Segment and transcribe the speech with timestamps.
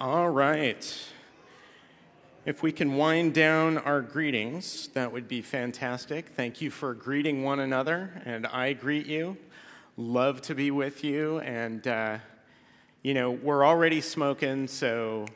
[0.00, 1.10] All right.
[2.46, 6.28] If we can wind down our greetings, that would be fantastic.
[6.28, 9.36] Thank you for greeting one another, and I greet you.
[9.96, 12.18] Love to be with you, and uh,
[13.02, 15.26] you know we're already smoking, so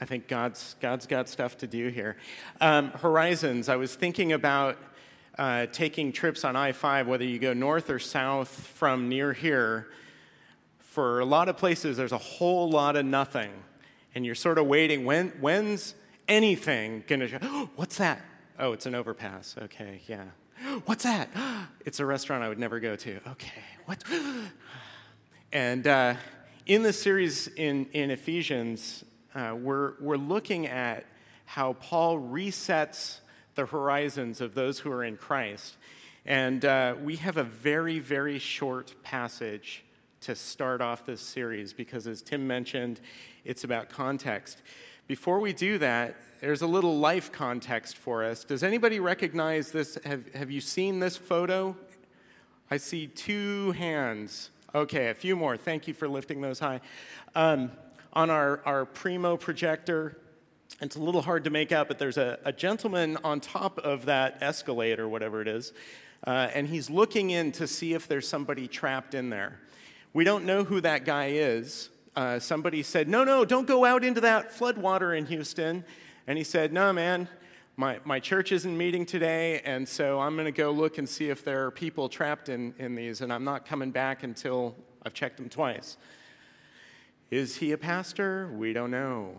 [0.00, 2.16] I think God's God's got stuff to do here.
[2.60, 3.68] Um, horizons.
[3.68, 4.76] I was thinking about
[5.38, 9.86] uh, taking trips on I-5, whether you go north or south from near here.
[10.80, 13.52] For a lot of places, there's a whole lot of nothing
[14.14, 15.04] and you're sort of waiting.
[15.04, 15.94] When, when's
[16.28, 18.20] anything going to, oh, what's that?
[18.58, 19.56] Oh, it's an overpass.
[19.62, 20.24] Okay, yeah.
[20.84, 21.30] What's that?
[21.86, 23.20] It's a restaurant I would never go to.
[23.30, 24.04] Okay, what?
[25.52, 26.14] And uh,
[26.66, 31.06] in the series in, in Ephesians, uh, we're, we're looking at
[31.44, 33.18] how Paul resets
[33.56, 35.76] the horizons of those who are in Christ.
[36.24, 39.84] And uh, we have a very, very short passage
[40.20, 43.00] to start off this series because, as Tim mentioned,
[43.44, 44.62] it's about context.
[45.06, 48.44] Before we do that, there's a little life context for us.
[48.44, 49.98] Does anybody recognize this?
[50.04, 51.76] Have, have you seen this photo?
[52.70, 54.50] I see two hands.
[54.74, 55.56] Okay, a few more.
[55.56, 56.80] Thank you for lifting those high.
[57.34, 57.72] Um,
[58.12, 60.16] on our, our Primo projector,
[60.80, 64.06] it's a little hard to make out, but there's a, a gentleman on top of
[64.06, 65.72] that escalator, whatever it is,
[66.26, 69.60] uh, and he's looking in to see if there's somebody trapped in there.
[70.12, 74.04] We don't know who that guy is, uh, somebody said, No, no, don't go out
[74.04, 75.84] into that floodwater in Houston.
[76.26, 77.28] And he said, No, man,
[77.76, 81.30] my, my church isn't meeting today, and so I'm going to go look and see
[81.30, 85.14] if there are people trapped in, in these, and I'm not coming back until I've
[85.14, 85.96] checked them twice.
[87.30, 88.50] Is he a pastor?
[88.52, 89.36] We don't know.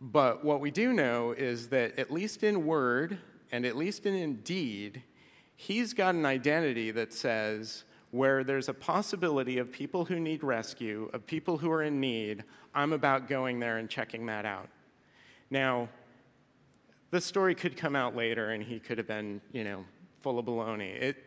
[0.00, 3.18] But what we do know is that, at least in word
[3.52, 5.02] and at least in deed,
[5.54, 11.08] he's got an identity that says, where there's a possibility of people who need rescue,
[11.12, 12.44] of people who are in need,
[12.74, 14.68] I'm about going there and checking that out.
[15.50, 15.88] Now,
[17.10, 19.84] the story could come out later and he could have been, you know,
[20.20, 20.94] full of baloney.
[21.00, 21.24] It,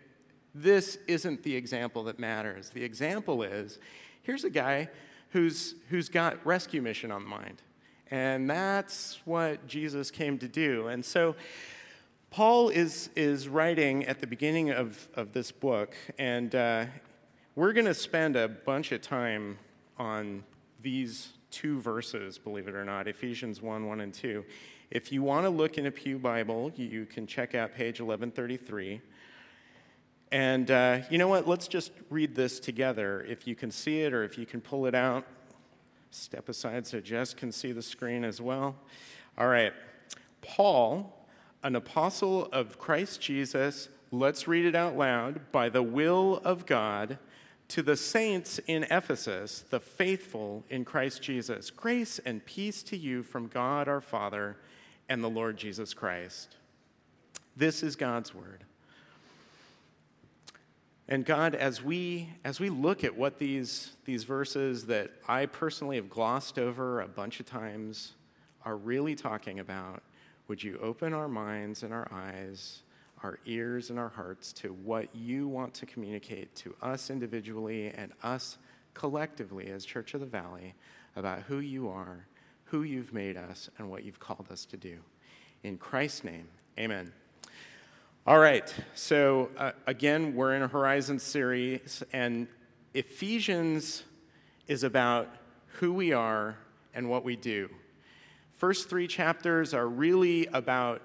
[0.54, 2.70] this isn't the example that matters.
[2.70, 3.80] The example is
[4.22, 4.90] here's a guy
[5.30, 7.62] who's, who's got rescue mission on the mind.
[8.12, 10.88] And that's what Jesus came to do.
[10.88, 11.36] And so
[12.34, 16.86] Paul is, is writing at the beginning of, of this book, and uh,
[17.56, 19.60] we're going to spend a bunch of time
[20.00, 20.44] on
[20.82, 24.44] these two verses, believe it or not Ephesians 1 1 and 2.
[24.90, 29.00] If you want to look in a Pew Bible, you can check out page 1133.
[30.32, 31.48] And uh, you know what?
[31.48, 33.24] Let's just read this together.
[33.30, 35.28] If you can see it or if you can pull it out,
[36.10, 38.76] step aside so Jess can see the screen as well.
[39.38, 39.74] All right.
[40.42, 41.20] Paul
[41.64, 47.18] an apostle of Christ Jesus, let's read it out loud, by the will of God,
[47.70, 51.72] to the saints in Ephesus, the faithful in Christ Jesus.
[51.72, 54.58] Grace and peace to you from God our Father
[55.08, 56.58] and the Lord Jesus Christ.
[57.56, 58.66] This is God's word.
[61.08, 65.98] And God, as we, as we look at what these, these verses that I personally
[65.98, 68.14] have glossed over a bunch of times
[68.66, 70.02] are really talking about,
[70.48, 72.82] would you open our minds and our eyes,
[73.24, 78.12] our ears and our hearts to what you want to communicate to us individually and
[78.24, 78.58] us
[78.94, 80.76] collectively as Church of the Valley
[81.16, 82.28] about who you are,
[82.66, 84.98] who you've made us, and what you've called us to do.
[85.64, 87.14] In Christ's name, amen.
[88.28, 92.48] All right, so uh, again, we're in a Horizon series, and
[92.94, 94.04] Ephesians
[94.68, 95.30] is about
[95.80, 96.58] who we are
[96.94, 97.70] and what we do
[98.64, 101.02] first three chapters are really about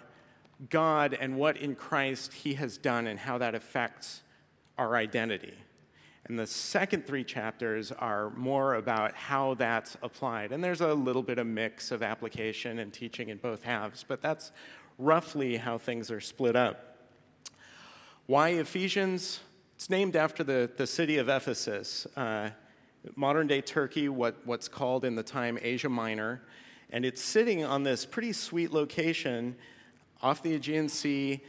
[0.71, 4.23] God and what in Christ He has done and how that affects
[4.79, 5.55] our identity.
[6.27, 10.53] And the second three chapters are more about how that's applied.
[10.53, 14.23] And there's a little bit of mix of application and teaching in both halves, but
[14.23, 14.53] that's
[14.97, 16.97] roughly how things are split up.
[18.27, 19.41] Why Ephesians?
[19.75, 22.51] It's named after the, the city of Ephesus, uh,
[23.17, 26.41] modern day Turkey, what, what's called in the time Asia Minor.
[26.91, 29.57] And it's sitting on this pretty sweet location
[30.23, 31.41] off the Aegean Sea,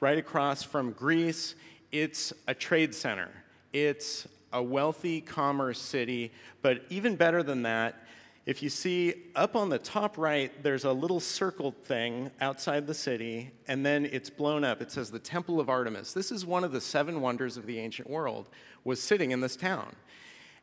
[0.00, 1.54] right across from Greece.
[1.92, 3.30] It's a trade center,
[3.72, 8.06] it's a wealthy commerce city, but even better than that,
[8.46, 12.94] if you see up on the top right, there's a little circled thing outside the
[12.94, 14.80] city, and then it's blown up.
[14.80, 16.12] It says the Temple of Artemis.
[16.12, 18.48] This is one of the seven wonders of the ancient world,
[18.84, 19.96] was sitting in this town.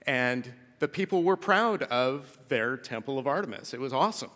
[0.08, 3.74] And the people were proud of their Temple of Artemis.
[3.74, 4.32] It was awesome.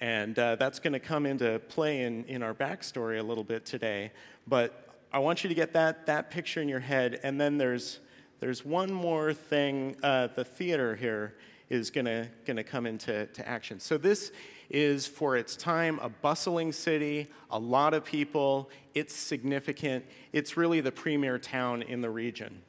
[0.00, 3.66] And uh, that's going to come into play in, in our backstory a little bit
[3.66, 4.12] today.
[4.46, 7.18] But I want you to get that, that picture in your head.
[7.24, 7.98] And then there's,
[8.38, 11.34] there's one more thing uh, the theater here
[11.68, 13.80] is going to come into to action.
[13.80, 14.30] So, this
[14.70, 18.70] is for its time a bustling city, a lot of people.
[18.94, 20.04] It's significant.
[20.32, 22.62] It's really the premier town in the region.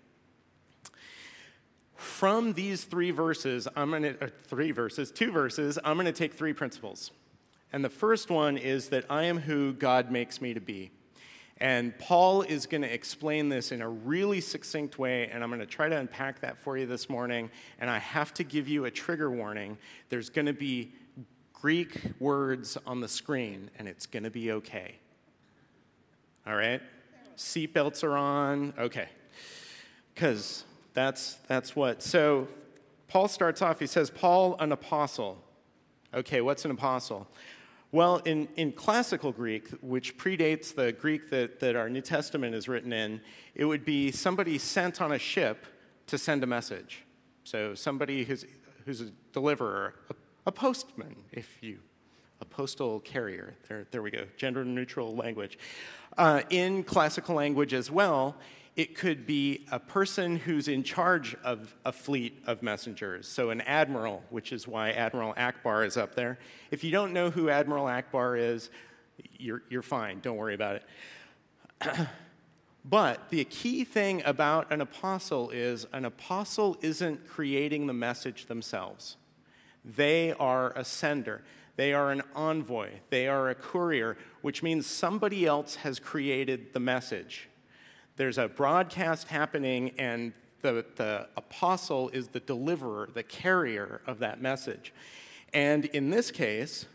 [2.06, 6.14] From these three verses, I'm going to, uh, three verses, two verses, I'm going to
[6.14, 7.12] take three principles.
[7.74, 10.92] And the first one is that I am who God makes me to be.
[11.58, 15.60] And Paul is going to explain this in a really succinct way, and I'm going
[15.60, 17.50] to try to unpack that for you this morning.
[17.80, 19.78] And I have to give you a trigger warning.
[20.10, 20.94] There's going to be
[21.54, 24.96] Greek words on the screen, and it's going to be okay.
[26.48, 26.82] All right?
[27.36, 28.74] Seatbelts are on.
[28.78, 29.10] Okay.
[30.14, 30.64] Because
[30.96, 32.02] that's, that's what.
[32.02, 32.48] So
[33.08, 35.38] Paul starts off, he says, Paul, an apostle.
[36.14, 37.28] Okay, what's an apostle?
[37.92, 42.68] Well, in, in classical Greek, which predates the Greek that, that our New Testament is
[42.68, 43.22] written in,
[43.54, 45.66] it would be somebody sent on a ship
[46.08, 47.04] to send a message.
[47.44, 48.46] So somebody who's,
[48.86, 50.16] who's a deliverer, a,
[50.48, 51.80] a postman, if you,
[52.42, 53.54] a postal carrier.
[53.70, 55.58] There, there we go, gender neutral language.
[56.18, 58.36] Uh, in classical language as well,
[58.76, 63.28] it could be a person who's in charge of a fleet of messengers.
[63.28, 66.40] So, an admiral, which is why Admiral Ackbar is up there.
[66.72, 68.70] If you don't know who Admiral Ackbar is,
[69.38, 70.20] you're, you're fine.
[70.20, 70.82] Don't worry about
[71.82, 72.08] it.
[72.86, 79.16] but the key thing about an apostle is an apostle isn't creating the message themselves,
[79.86, 81.44] they are a sender.
[81.78, 82.92] They are an envoy.
[83.10, 87.50] They are a courier, which means somebody else has created the message.
[88.18, 94.42] There's a broadcast happening, and the, the apostle is the deliverer, the carrier of that
[94.42, 94.94] message.
[95.54, 96.86] And in this case,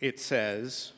[0.00, 0.92] it says,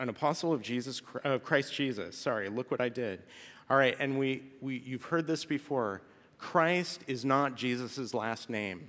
[0.00, 2.16] an apostle of Jesus, of uh, Christ Jesus.
[2.16, 3.22] Sorry, look what I did.
[3.68, 6.02] All right, and we, we, you've heard this before.
[6.38, 8.88] Christ is not Jesus' last name.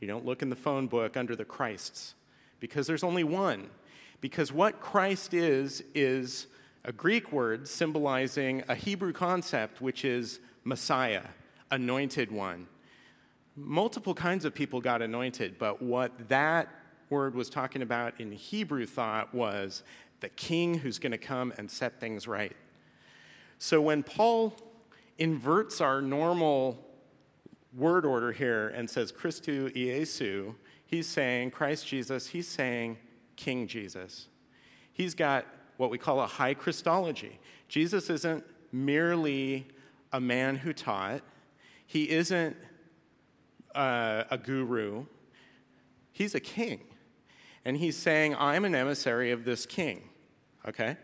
[0.00, 2.14] You don't look in the phone book under the Christs
[2.60, 3.68] because there's only one.
[4.20, 6.46] Because what Christ is, is
[6.84, 11.24] a Greek word symbolizing a Hebrew concept, which is Messiah,
[11.70, 12.66] anointed one.
[13.56, 16.68] Multiple kinds of people got anointed, but what that
[17.10, 19.82] word was talking about in Hebrew thought was
[20.20, 22.56] the king who's going to come and set things right.
[23.58, 24.54] So when Paul
[25.18, 26.84] inverts our normal
[27.74, 30.54] word order here and says Christou Iesu,
[30.86, 32.98] he's saying Christ Jesus, he's saying
[33.36, 34.28] King Jesus.
[34.92, 35.46] He's got
[35.78, 37.38] what we call a high Christology.
[37.68, 39.66] Jesus isn't merely
[40.12, 41.22] a man who taught,
[41.86, 42.56] he isn't
[43.74, 45.06] uh, a guru,
[46.12, 46.80] he's a king.
[47.64, 50.02] And he's saying, I'm an emissary of this king.
[50.66, 50.96] Okay?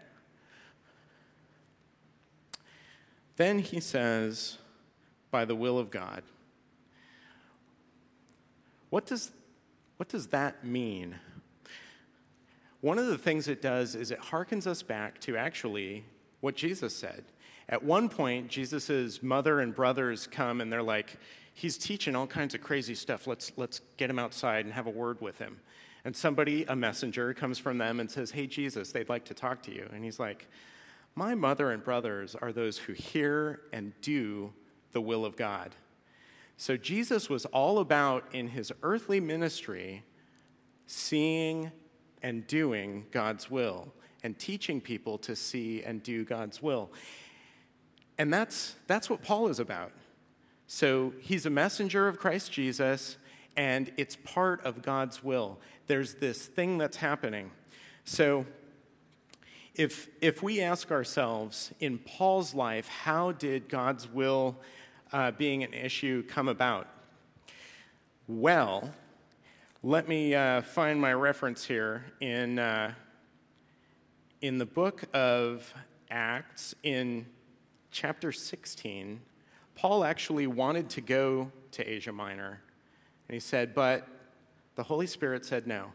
[3.37, 4.59] Then he says,
[5.31, 6.23] by the will of God.
[8.91, 9.33] What does,
[9.97, 11.17] what does that mean?
[12.85, 16.05] One of the things it does is it harkens us back to actually
[16.41, 17.25] what Jesus said.
[17.67, 21.17] At one point, Jesus' mother and brothers come and they're like,
[21.55, 23.27] he's teaching all kinds of crazy stuff.
[23.27, 25.61] Let's, let's get him outside and have a word with him.
[26.05, 29.63] And somebody, a messenger, comes from them and says, Hey, Jesus, they'd like to talk
[29.63, 29.89] to you.
[29.91, 30.47] And he's like,
[31.15, 34.53] My mother and brothers are those who hear and do
[34.93, 35.75] the will of God.
[36.59, 40.05] So Jesus was all about, in his earthly ministry,
[40.87, 41.73] seeing
[42.25, 43.93] and doing God's will
[44.25, 46.91] and teaching people to see and do God's will.
[48.17, 49.93] And that's, that's what Paul is about.
[50.67, 53.19] So he's a messenger of Christ Jesus,
[53.59, 55.59] and it's part of God's will.
[55.87, 57.51] There's this thing that's happening.
[58.05, 58.47] So
[59.75, 64.57] if, if we ask ourselves in Paul's life, how did God's will
[65.13, 66.89] uh, being an issue come about?
[68.27, 68.95] Well,
[69.87, 72.95] let me uh, find my reference here in, uh,
[74.41, 75.75] in the book of
[76.11, 77.27] Acts, in
[77.91, 79.21] chapter 16.
[79.75, 82.63] Paul actually wanted to go to Asia Minor,
[83.29, 84.09] and he said, but
[84.75, 85.93] the Holy Spirit said no.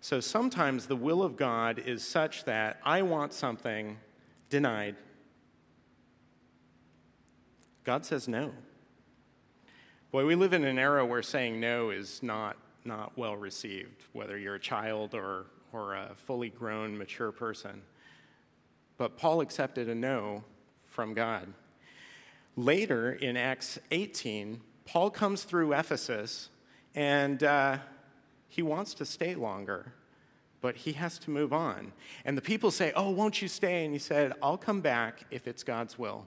[0.00, 3.98] So sometimes the will of God is such that I want something
[4.48, 4.96] denied.
[7.84, 8.52] God says no.
[10.10, 14.38] Boy, we live in an era where saying no is not not well received, whether
[14.38, 17.82] you're a child or, or a fully grown, mature person.
[18.98, 20.44] But Paul accepted a no
[20.86, 21.52] from God.
[22.56, 26.50] Later in Acts 18, Paul comes through Ephesus
[26.94, 27.78] and uh,
[28.48, 29.92] he wants to stay longer,
[30.60, 31.92] but he has to move on.
[32.24, 33.84] And the people say, Oh, won't you stay?
[33.84, 36.26] And he said, I'll come back if it's God's will.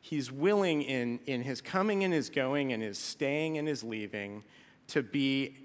[0.00, 4.44] he's willing in, in his coming and his going and his staying and his leaving
[4.88, 5.56] to be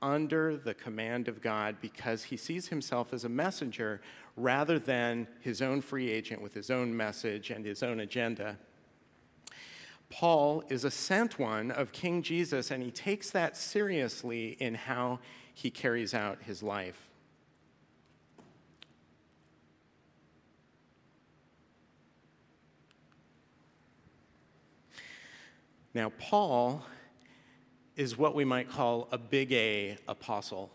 [0.00, 4.00] under the command of God because he sees himself as a messenger
[4.36, 8.56] rather than his own free agent with his own message and his own agenda.
[10.10, 15.18] Paul is a sent one of King Jesus, and he takes that seriously in how
[15.52, 17.08] he carries out his life.
[25.94, 26.84] Now, Paul
[27.98, 30.70] is what we might call a big A apostle.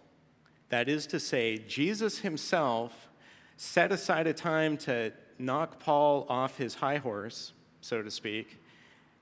[0.67, 3.07] That is to say, Jesus himself
[3.55, 8.59] set aside a time to knock Paul off his high horse, so to speak,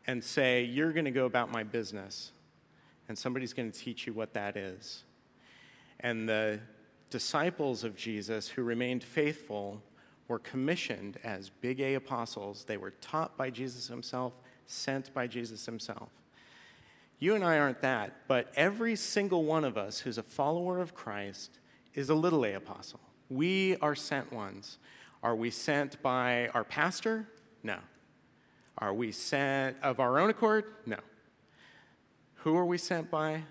[0.08, 2.31] and say, You're going to go about my business,
[3.08, 5.03] and somebody's going to teach you what that is.
[6.00, 6.60] And the
[7.12, 9.84] disciples of Jesus who remained faithful
[10.27, 12.63] were commissioned as big A apostles.
[12.63, 14.34] They were taught by Jesus himself,
[14.65, 16.10] sent by Jesus himself.
[17.21, 20.95] You and I aren't that, but every single one of us who's a follower of
[20.95, 21.59] Christ
[21.93, 22.99] is a little A apostle.
[23.29, 24.79] We are sent ones.
[25.21, 27.27] Are we sent by our pastor?
[27.61, 27.77] No.
[28.79, 30.65] Are we sent of our own accord?
[30.87, 30.97] No.
[32.37, 33.43] Who are we sent by?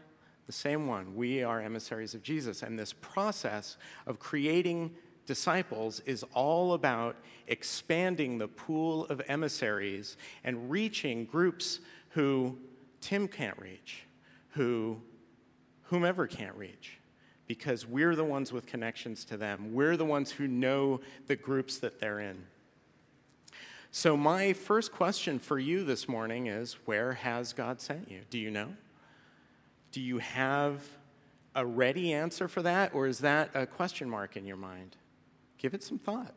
[0.49, 1.15] The same one.
[1.15, 2.65] We are emissaries of Jesus.
[2.65, 4.97] And this process of creating
[5.27, 7.15] disciples is all about
[7.47, 12.59] expanding the pool of emissaries and reaching groups who
[13.01, 14.05] Tim can't reach,
[14.51, 15.01] who
[15.85, 16.99] whomever can't reach,
[17.47, 19.75] because we're the ones with connections to them.
[19.75, 22.45] We're the ones who know the groups that they're in.
[23.91, 28.21] So, my first question for you this morning is Where has God sent you?
[28.31, 28.69] Do you know?
[29.91, 30.83] Do you have
[31.57, 34.97] a ready answer for that, or is that a question mark in your mind?
[35.59, 36.35] Give it some thought.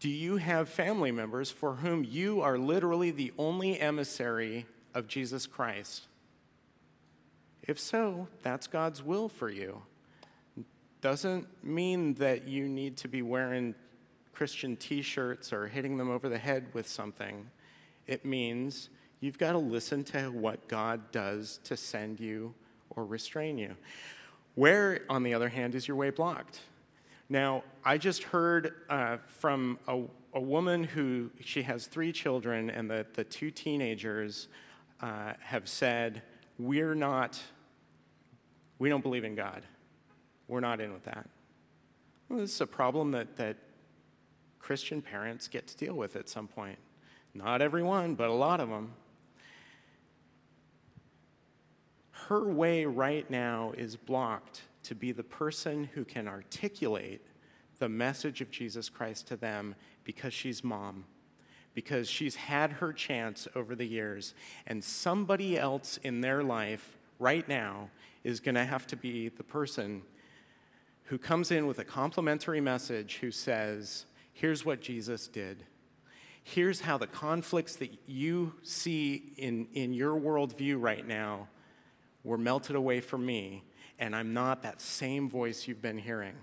[0.00, 5.46] Do you have family members for whom you are literally the only emissary of Jesus
[5.46, 6.02] Christ?
[7.62, 9.82] If so, that's God's will for you.
[11.00, 13.74] Doesn't mean that you need to be wearing
[14.32, 17.50] Christian t shirts or hitting them over the head with something.
[18.06, 18.90] It means
[19.20, 22.54] you've got to listen to what God does to send you
[22.90, 23.74] or restrain you.
[24.54, 26.60] Where, on the other hand, is your way blocked?
[27.28, 32.90] Now, I just heard uh, from a, a, woman who she has three children, and
[32.90, 34.48] the, the two teenagers
[35.02, 36.22] uh, have said,
[36.58, 37.38] We're not,
[38.78, 39.62] we don't believe in God.
[40.46, 41.28] We're not in with that.
[42.28, 43.58] Well, this is a problem that, that
[44.58, 46.78] Christian parents get to deal with at some point.
[47.34, 48.94] Not everyone, but a lot of them.
[52.10, 57.22] Her way right now is blocked to be the person who can articulate
[57.78, 61.04] the message of Jesus Christ to them because she's mom,
[61.74, 64.34] because she's had her chance over the years,
[64.66, 67.90] and somebody else in their life right now
[68.24, 70.02] is going to have to be the person
[71.04, 75.64] who comes in with a complimentary message who says, Here's what Jesus did.
[76.44, 81.48] Here's how the conflicts that you see in, in your worldview right now
[82.24, 83.64] were melted away for me,
[83.98, 86.34] and I'm not that same voice you've been hearing.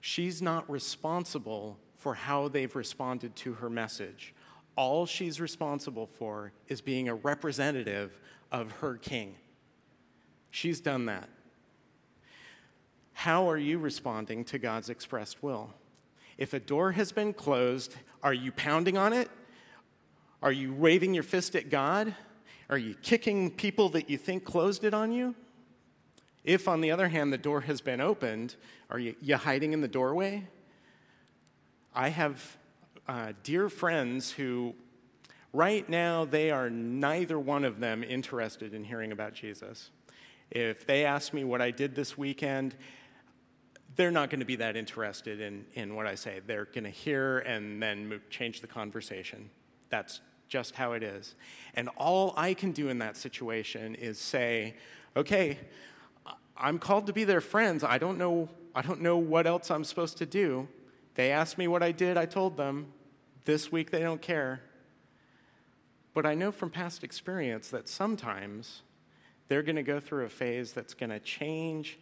[0.00, 4.34] She's not responsible for how they've responded to her message.
[4.76, 8.18] All she's responsible for is being a representative
[8.50, 9.36] of her king.
[10.50, 11.28] She's done that.
[13.12, 15.72] How are you responding to God's expressed will?
[16.36, 19.30] If a door has been closed, are you pounding on it?
[20.42, 22.14] Are you waving your fist at God?
[22.68, 25.34] Are you kicking people that you think closed it on you?
[26.44, 28.56] If, on the other hand, the door has been opened,
[28.90, 30.46] are you, you hiding in the doorway?
[31.94, 32.58] I have
[33.08, 34.74] uh, dear friends who,
[35.52, 39.90] right now, they are neither one of them interested in hearing about Jesus.
[40.50, 42.74] If they ask me what I did this weekend,
[43.96, 46.40] they're not going to be that interested in, in what I say.
[46.46, 49.48] They're going to hear and then move, change the conversation.
[49.88, 51.36] That's just how it is.
[51.74, 54.74] And all I can do in that situation is say,
[55.16, 55.58] okay,
[56.56, 57.82] I'm called to be their friends.
[57.82, 60.68] I don't know, I don't know what else I'm supposed to do.
[61.14, 62.92] They asked me what I did, I told them.
[63.44, 64.62] This week they don't care.
[66.12, 68.82] But I know from past experience that sometimes
[69.48, 71.98] they're going to go through a phase that's going to change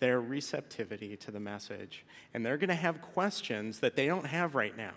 [0.00, 2.04] their receptivity to the message.
[2.32, 4.94] And they're going to have questions that they don't have right now.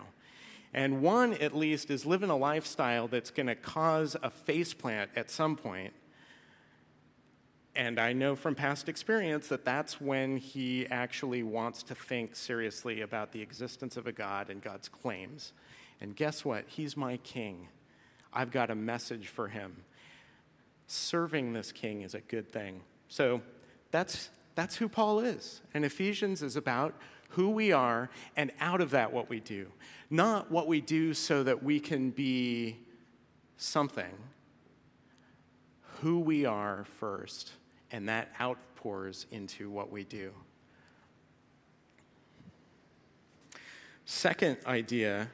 [0.74, 5.30] And one, at least, is living a lifestyle that's going to cause a faceplant at
[5.30, 5.94] some point.
[7.78, 13.02] And I know from past experience that that's when he actually wants to think seriously
[13.02, 15.52] about the existence of a God and God's claims.
[16.00, 16.64] And guess what?
[16.66, 17.68] He's my king.
[18.32, 19.84] I've got a message for him.
[20.88, 22.80] Serving this king is a good thing.
[23.06, 23.42] So
[23.92, 25.60] that's, that's who Paul is.
[25.72, 26.96] And Ephesians is about
[27.28, 29.68] who we are and out of that what we do.
[30.10, 32.76] Not what we do so that we can be
[33.56, 34.16] something.
[36.00, 37.52] Who we are first,
[37.90, 40.32] and that outpours into what we do.
[44.04, 45.28] Second idea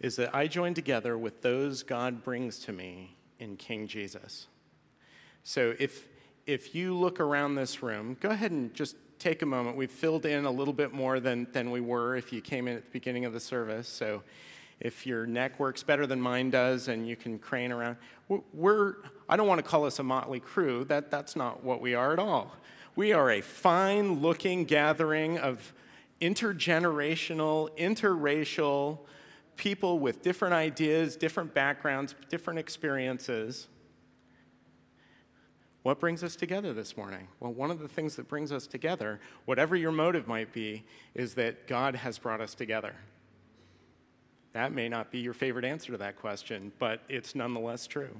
[0.00, 4.46] is that I join together with those God brings to me in King Jesus.
[5.42, 6.06] So if,
[6.46, 9.76] if you look around this room, go ahead and just take a moment.
[9.76, 12.76] We've filled in a little bit more than, than we were if you came in
[12.76, 13.88] at the beginning of the service.
[13.88, 14.22] So
[14.80, 17.96] if your neck works better than mine does and you can crane around,
[18.52, 18.96] we're,
[19.28, 20.84] I don't want to call us a motley crew.
[20.84, 22.54] That, that's not what we are at all.
[22.94, 25.72] We are a fine looking gathering of
[26.20, 28.98] intergenerational, interracial
[29.56, 33.68] people with different ideas, different backgrounds, different experiences.
[35.82, 37.28] What brings us together this morning?
[37.40, 41.34] Well, one of the things that brings us together, whatever your motive might be, is
[41.34, 42.94] that God has brought us together.
[44.58, 48.18] That may not be your favorite answer to that question, but it's nonetheless true.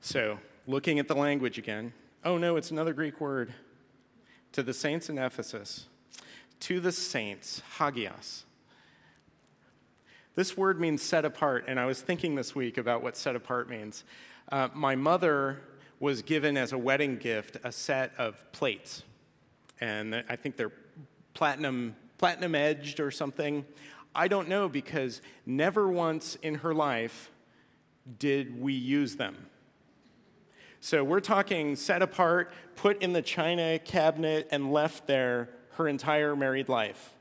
[0.00, 0.38] So,
[0.68, 1.92] looking at the language again,
[2.24, 3.52] oh no, it's another Greek word
[4.52, 5.86] to the saints in Ephesus,
[6.60, 8.44] to the saints, hagios.
[10.36, 13.68] This word means set apart, and I was thinking this week about what set apart
[13.68, 14.04] means.
[14.52, 15.62] Uh, my mother
[15.98, 19.02] was given as a wedding gift a set of plates,
[19.80, 20.70] and I think they're
[21.34, 23.64] platinum, platinum edged or something.
[24.14, 27.30] I don't know because never once in her life
[28.18, 29.46] did we use them.
[30.80, 36.36] So we're talking set apart, put in the china cabinet, and left there her entire
[36.36, 37.14] married life.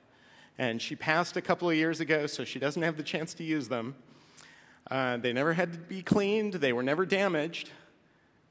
[0.57, 3.43] And she passed a couple of years ago, so she doesn't have the chance to
[3.43, 3.95] use them.
[4.89, 7.71] Uh, they never had to be cleaned, they were never damaged,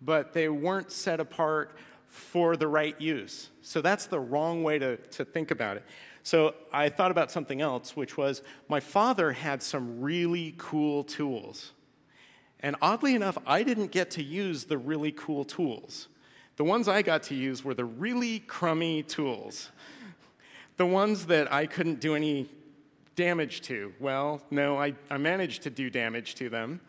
[0.03, 1.77] but they weren't set apart
[2.09, 3.51] for the right use.
[3.63, 5.85] So that's the wrong way to, to think about it.
[6.27, 11.71] So I thought about something else, which was my father had some really cool tools.
[12.59, 16.09] And oddly enough, I didn't get to use the really cool tools.
[16.57, 19.71] The ones I got to use were the really crummy tools.
[20.79, 22.49] The ones that I couldn't do any
[23.15, 23.93] damage to.
[24.01, 26.81] Well, no, I, I managed to do damage to them.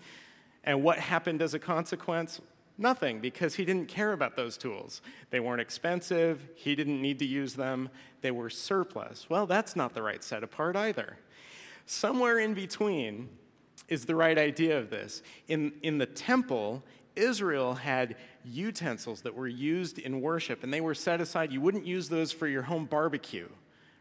[0.63, 2.41] And what happened as a consequence?
[2.77, 5.01] Nothing, because he didn't care about those tools.
[5.31, 7.89] They weren't expensive, he didn't need to use them,
[8.21, 9.29] they were surplus.
[9.29, 11.17] Well, that's not the right set apart either.
[11.85, 13.29] Somewhere in between,
[13.87, 15.21] is the right idea of this.
[15.47, 16.83] In, in the temple,
[17.15, 21.51] Israel had utensils that were used in worship, and they were set aside.
[21.51, 23.49] You wouldn't use those for your home barbecue,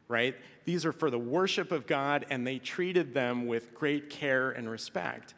[0.09, 0.35] right?
[0.65, 4.69] These are for the worship of God, and they treated them with great care and
[4.69, 5.35] respect.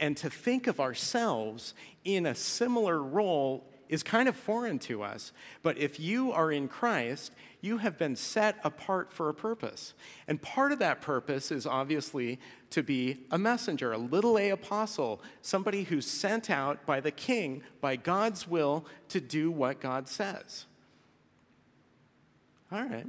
[0.00, 5.32] And to think of ourselves in a similar role is kind of foreign to us.
[5.62, 9.94] But if you are in Christ, you have been set apart for a purpose.
[10.26, 12.38] And part of that purpose is obviously
[12.70, 17.62] to be a messenger, a little a apostle, somebody who's sent out by the king,
[17.80, 20.66] by God's will, to do what God says.
[22.72, 23.06] All right.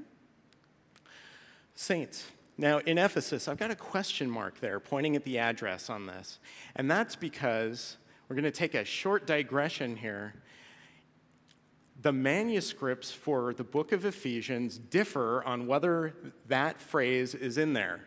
[1.73, 2.27] Saints.
[2.57, 6.39] Now, in Ephesus, I've got a question mark there pointing at the address on this.
[6.75, 10.33] And that's because we're going to take a short digression here
[12.05, 16.13] the manuscripts for the book of Ephesians differ on whether
[16.47, 18.01] that phrase is in there.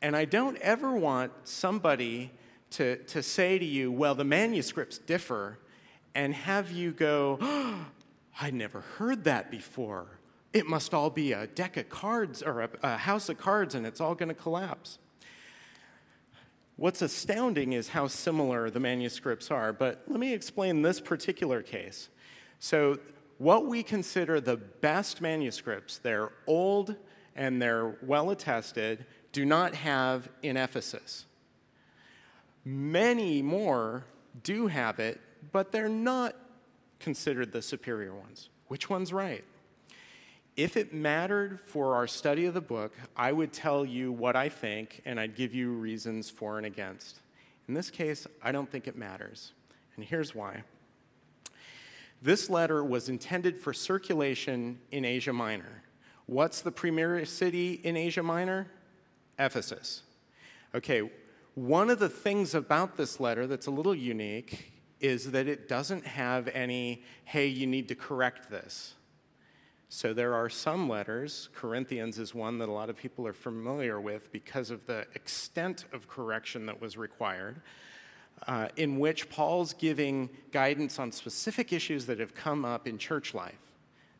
[0.00, 2.32] And I don't ever want somebody
[2.70, 5.58] to, to say to you, well, the manuscripts differ,
[6.16, 7.86] and have you go, oh,
[8.40, 10.06] I never heard that before.
[10.52, 13.86] It must all be a deck of cards or a, a house of cards, and
[13.86, 14.98] it's all going to collapse.
[16.82, 22.08] What's astounding is how similar the manuscripts are, but let me explain this particular case.
[22.58, 22.98] So,
[23.38, 26.96] what we consider the best manuscripts, they're old
[27.36, 31.26] and they're well attested, do not have in Ephesus.
[32.64, 34.04] Many more
[34.42, 35.20] do have it,
[35.52, 36.34] but they're not
[36.98, 38.48] considered the superior ones.
[38.66, 39.44] Which one's right?
[40.56, 44.48] If it mattered for our study of the book, I would tell you what I
[44.48, 47.20] think and I'd give you reasons for and against.
[47.68, 49.52] In this case, I don't think it matters.
[49.96, 50.64] And here's why.
[52.20, 55.82] This letter was intended for circulation in Asia Minor.
[56.26, 58.68] What's the premier city in Asia Minor?
[59.38, 60.02] Ephesus.
[60.74, 61.10] Okay,
[61.54, 66.06] one of the things about this letter that's a little unique is that it doesn't
[66.06, 68.94] have any, hey, you need to correct this.
[69.94, 74.00] So there are some letters, Corinthians is one that a lot of people are familiar
[74.00, 77.60] with because of the extent of correction that was required,
[78.48, 83.34] uh, in which Paul's giving guidance on specific issues that have come up in church
[83.34, 83.58] life.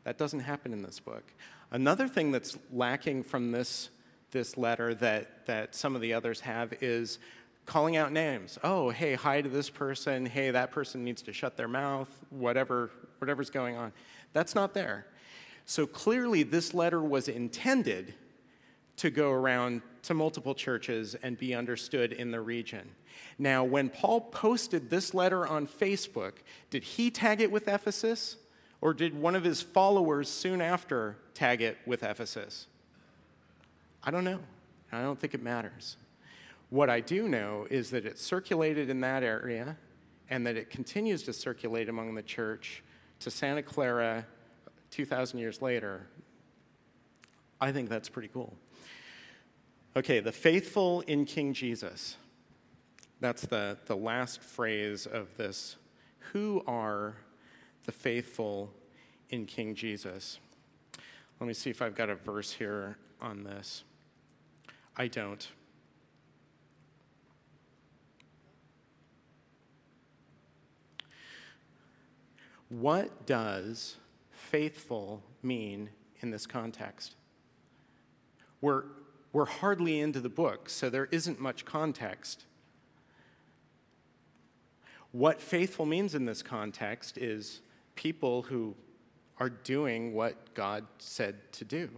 [0.04, 1.24] That doesn't happen in this book.
[1.70, 3.88] Another thing that's lacking from this,
[4.30, 7.18] this letter that, that some of the others have is
[7.64, 8.58] calling out names.
[8.62, 10.26] Oh, hey, hi to this person.
[10.26, 13.94] Hey, that person needs to shut their mouth, whatever, whatever's going on.
[14.34, 15.06] That's not there.
[15.66, 18.14] So clearly, this letter was intended
[18.96, 22.90] to go around to multiple churches and be understood in the region.
[23.38, 26.34] Now, when Paul posted this letter on Facebook,
[26.70, 28.36] did he tag it with Ephesus?
[28.80, 32.66] Or did one of his followers soon after tag it with Ephesus?
[34.02, 34.40] I don't know.
[34.90, 35.96] I don't think it matters.
[36.68, 39.76] What I do know is that it circulated in that area
[40.28, 42.82] and that it continues to circulate among the church
[43.20, 44.26] to Santa Clara
[44.92, 46.06] 2,000 years later,
[47.60, 48.54] I think that's pretty cool.
[49.96, 52.16] Okay, the faithful in King Jesus.
[53.20, 55.76] That's the, the last phrase of this.
[56.32, 57.14] Who are
[57.84, 58.70] the faithful
[59.30, 60.38] in King Jesus?
[61.40, 63.84] Let me see if I've got a verse here on this.
[64.96, 65.48] I don't.
[72.68, 73.96] What does
[74.52, 75.88] faithful mean
[76.20, 77.16] in this context?
[78.60, 78.84] We're,
[79.32, 82.44] we're hardly into the book, so there isn't much context.
[85.10, 87.60] What faithful means in this context is
[87.94, 88.74] people who
[89.38, 91.88] are doing what God said to do,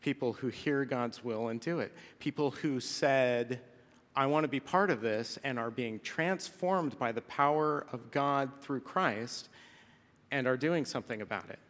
[0.00, 3.60] people who hear God's will and do it, people who said,
[4.14, 8.12] I want to be part of this and are being transformed by the power of
[8.12, 9.48] God through Christ
[10.34, 11.60] and are doing something about it.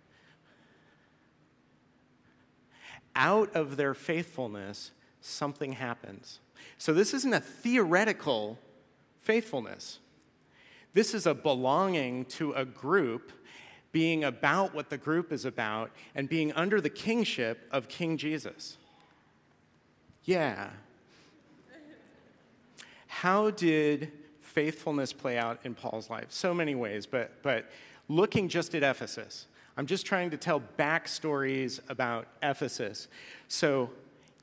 [3.15, 6.41] Out of their faithfulness, something happens.
[6.79, 8.59] So, this isn't a theoretical
[9.21, 9.99] faithfulness.
[10.95, 13.33] This is a belonging to a group,
[13.93, 18.79] being about what the group is about, and being under the kingship of King Jesus.
[20.25, 20.71] Yeah.
[23.09, 26.27] How did faithfulness play out in Paul's life?
[26.31, 27.71] So many ways, but, but
[28.09, 29.47] looking just at Ephesus.
[29.77, 33.09] I'm just trying to tell backstories about Ephesus.
[33.49, 33.91] So,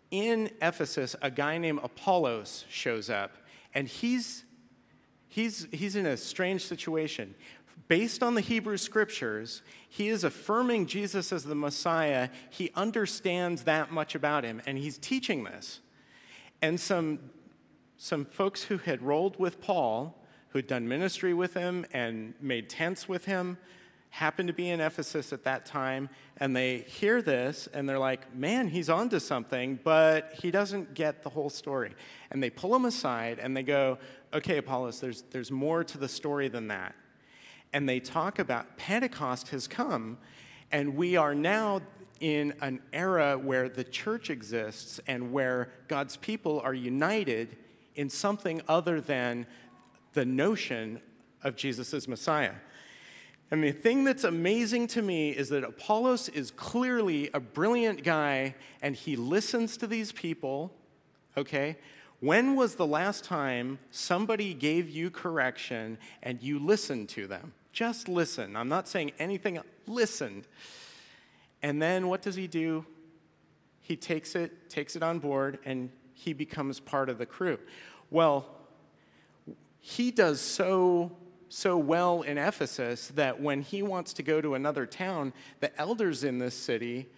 [0.10, 3.32] in Ephesus, a guy named Apollos shows up,
[3.74, 4.43] and he's,
[5.30, 7.34] he's, he's in a strange situation.
[7.88, 12.30] Based on the Hebrew scriptures, he is affirming Jesus as the Messiah.
[12.50, 15.80] He understands that much about him, and he's teaching this.
[16.62, 17.19] And some,
[17.97, 20.21] some folks who had rolled with Paul
[20.52, 23.58] who'd done ministry with him and made tents with him
[24.12, 28.36] happened to be in Ephesus at that time, and they hear this and they're like,
[28.36, 31.94] man, he's onto something, but he doesn't get the whole story.
[32.30, 33.98] And they pull him aside and they go,
[34.34, 36.94] okay, Apollos, there's, there's more to the story than that.
[37.72, 40.18] And they talk about Pentecost has come,
[40.74, 41.82] and we are now
[42.20, 47.58] in an era where the church exists and where God's people are united
[47.96, 49.48] in something other than
[50.13, 51.02] the notion
[51.43, 52.54] of Jesus as Messiah.
[53.50, 58.56] And the thing that's amazing to me is that Apollos is clearly a brilliant guy
[58.82, 60.74] and he listens to these people,
[61.36, 61.78] okay?
[62.21, 67.54] When was the last time somebody gave you correction and you listened to them?
[67.74, 68.56] Just listen.
[68.56, 70.47] I'm not saying anything, listened.
[71.62, 72.86] And then what does he do?
[73.82, 77.58] He takes it, takes it on board, and he becomes part of the crew.
[78.12, 78.45] Well,
[79.82, 81.12] he does so
[81.50, 86.24] so well in Ephesus that when he wants to go to another town, the elders
[86.24, 87.10] in this city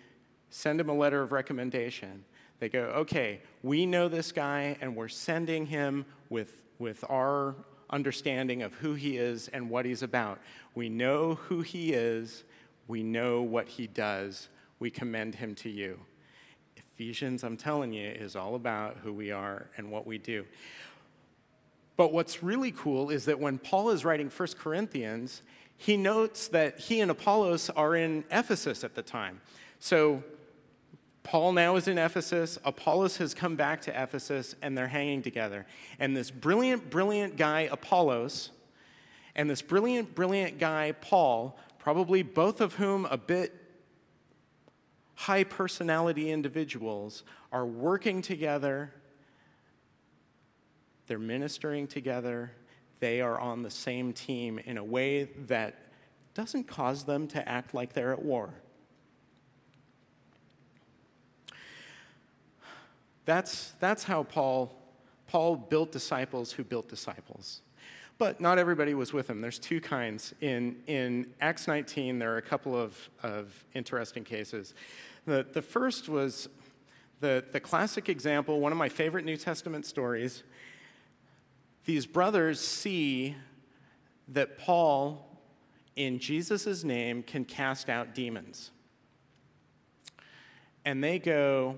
[0.50, 2.26] send him a letter of recommendation.
[2.60, 7.56] They go, okay, we know this guy and we're sending him with, with our
[7.92, 10.40] understanding of who he is and what he's about.
[10.74, 12.44] We know who he is,
[12.88, 14.50] we know what he does,
[14.80, 16.00] we commend him to you.
[16.76, 20.46] Ephesians, I'm telling you, is all about who we are and what we do.
[21.96, 25.44] But what's really cool is that when Paul is writing 1 Corinthians,
[25.78, 29.42] he notes that he and Apollos are in Ephesus at the time.
[29.80, 30.24] So
[31.24, 35.66] Paul now is in Ephesus, Apollos has come back to Ephesus, and they're hanging together.
[36.00, 38.52] And this brilliant, brilliant guy, Apollos,
[39.36, 43.54] and this brilliant, brilliant guy, Paul, probably both of whom a bit
[45.16, 48.94] high personality individuals, are working together
[51.08, 52.52] they're ministering together.
[53.00, 55.76] They are on the same team in a way that
[56.34, 58.54] doesn't cause them to act like they're at war.
[63.26, 64.74] That's, that's how Paul,
[65.28, 67.62] Paul built disciples who built disciples.
[68.18, 69.42] But not everybody was with him.
[69.42, 70.34] There's two kinds.
[70.42, 74.76] In, in Acts 19, there are a couple of, of interesting cases.
[75.26, 76.50] The, the first was
[77.22, 80.44] the, the classic example, one of my favorite New Testament stories,
[81.86, 83.36] these brothers see
[84.30, 85.28] that Paul,
[85.96, 88.72] in Jesus' name, can cast out demons.
[90.86, 91.78] And they go,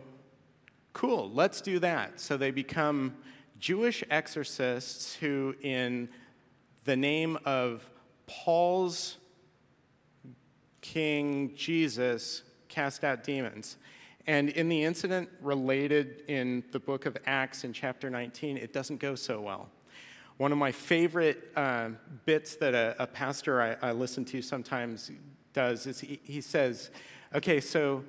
[0.94, 2.20] cool, let's do that.
[2.20, 3.16] So they become
[3.60, 6.10] Jewish exorcists who, in
[6.84, 7.88] the name of
[8.28, 9.18] Paul's
[10.82, 13.78] King Jesus, cast out demons.
[14.28, 19.00] And in the incident related in the book of Acts in chapter 19, it doesn't
[19.00, 19.70] go so well.
[20.38, 21.90] One of my favorite uh,
[22.26, 25.10] bits that a, a pastor I, I, listen to sometimes
[25.54, 26.90] does is he, he says,
[27.34, 28.04] okay, so,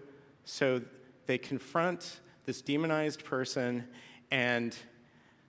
[0.44, 0.82] so
[1.26, 3.86] they confront this demonized person
[4.32, 4.76] and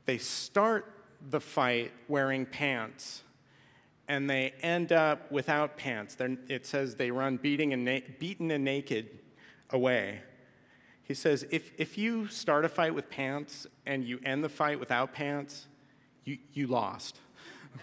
[0.05, 0.93] they start
[1.31, 3.23] the fight wearing pants
[4.07, 6.13] and they end up without pants.
[6.13, 9.09] They're, it says they run beating and na- beaten and naked
[9.71, 10.21] away.
[11.01, 14.79] He says, if, if you start a fight with pants and you end the fight
[14.79, 15.67] without pants,
[16.27, 17.19] you, you lost.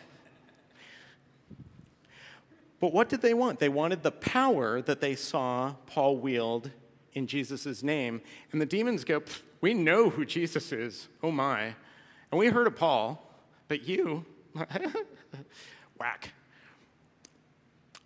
[2.80, 3.58] but what did they want?
[3.58, 6.70] They wanted the power that they saw Paul wield
[7.14, 8.20] in Jesus' name.
[8.52, 9.22] And the demons go,
[9.62, 11.08] We know who Jesus is.
[11.22, 11.74] Oh my.
[12.30, 13.34] And we heard of Paul,
[13.68, 14.26] but you,
[15.98, 16.32] whack.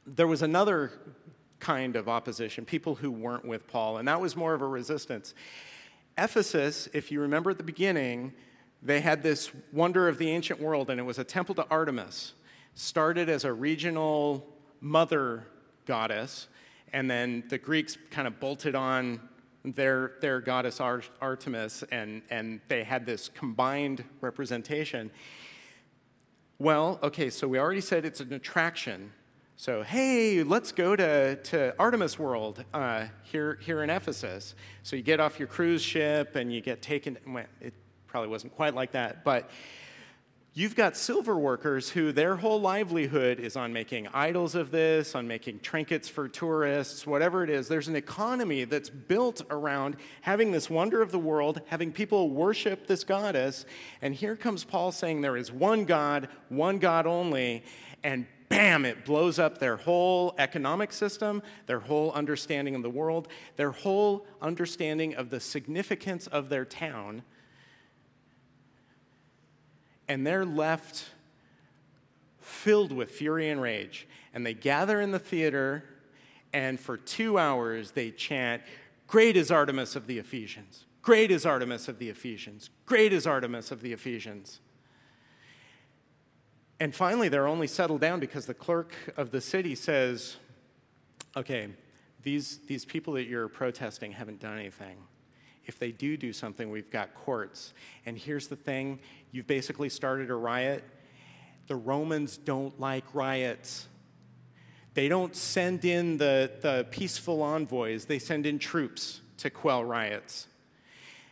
[0.07, 0.93] There was another
[1.59, 5.35] kind of opposition, people who weren't with Paul, and that was more of a resistance.
[6.17, 8.33] Ephesus, if you remember at the beginning,
[8.83, 12.35] they had this wonder of the ancient world, and it was a temple to Artemis.
[12.75, 14.47] Started as a regional
[14.81, 15.45] mother
[15.85, 16.49] goddess,
[16.93, 19.21] and then the Greeks kind of bolted on
[19.65, 25.11] their, their goddess Artemis, and, and they had this combined representation.
[26.59, 29.13] Well, okay, so we already said it's an attraction.
[29.57, 34.55] So, hey, let's go to, to Artemis World uh, here, here in Ephesus.
[34.85, 37.19] So you get off your cruise ship and you get taken.
[37.61, 37.75] It
[38.09, 39.51] probably wasn't quite like that, but
[40.55, 45.29] you've got silver workers who their whole livelihood is on making idols of this, on
[45.29, 47.69] making trinkets for tourists, whatever it is.
[47.69, 52.87] There's an economy that's built around having this wonder of the world, having people worship
[52.87, 53.67] this goddess.
[54.03, 57.63] And here comes Paul saying there is one God, one God only,
[58.03, 63.29] and bam, it blows up their whole economic system, their whole understanding of the world,
[63.57, 67.23] their whole understanding of the significance of their town
[70.09, 71.11] and they're left
[72.41, 74.09] filled with fury and rage.
[74.35, 75.85] And they gather in the theater,
[76.53, 78.63] and for two hours they chant,
[79.07, 80.85] Great is Artemis of the Ephesians!
[81.03, 82.71] Great is Artemis of the Ephesians!
[82.85, 84.61] Great is Artemis of the Ephesians!
[86.81, 90.37] And finally, they're only settled down because the clerk of the city says,
[91.37, 91.69] Okay,
[92.23, 94.97] these, these people that you're protesting haven't done anything.
[95.69, 97.75] If they do do something, we've got courts.
[98.07, 98.99] And here's the thing
[99.31, 100.83] you've basically started a riot.
[101.67, 103.87] The Romans don't like riots.
[104.95, 110.49] They don't send in the, the peaceful envoys, they send in troops to quell riots.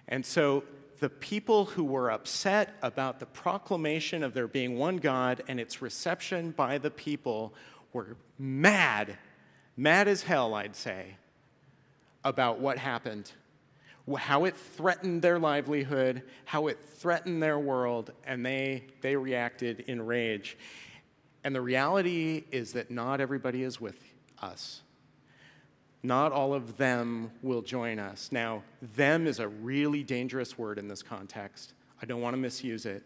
[0.06, 0.62] And so
[1.00, 5.80] the people who were upset about the proclamation of there being one God and its
[5.80, 7.54] reception by the people
[7.92, 9.16] were mad,
[9.76, 11.16] mad as hell, I'd say,
[12.22, 13.32] about what happened
[14.14, 20.00] how it threatened their livelihood, how it threatened their world, and they, they reacted in
[20.04, 20.56] rage.
[21.42, 23.98] And the reality is that not everybody is with
[24.40, 24.82] us.
[26.02, 28.30] Not all of them will join us.
[28.30, 31.72] Now, them is a really dangerous word in this context.
[32.00, 33.02] I don't want to misuse it.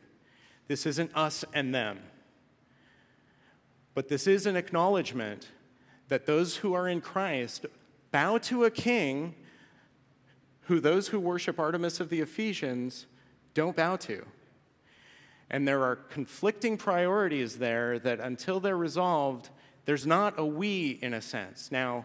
[0.68, 2.00] This isn't us and them.
[3.94, 5.48] But this is an acknowledgement
[6.08, 7.66] that those who are in Christ
[8.10, 9.34] bow to a king
[10.70, 13.06] who those who worship Artemis of the Ephesians
[13.54, 14.24] don't bow to.
[15.50, 19.50] And there are conflicting priorities there that until they're resolved,
[19.84, 21.72] there's not a we in a sense.
[21.72, 22.04] Now,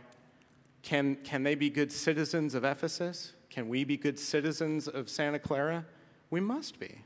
[0.81, 3.33] can, can they be good citizens of Ephesus?
[3.51, 5.85] Can we be good citizens of Santa Clara?
[6.31, 7.01] We must be.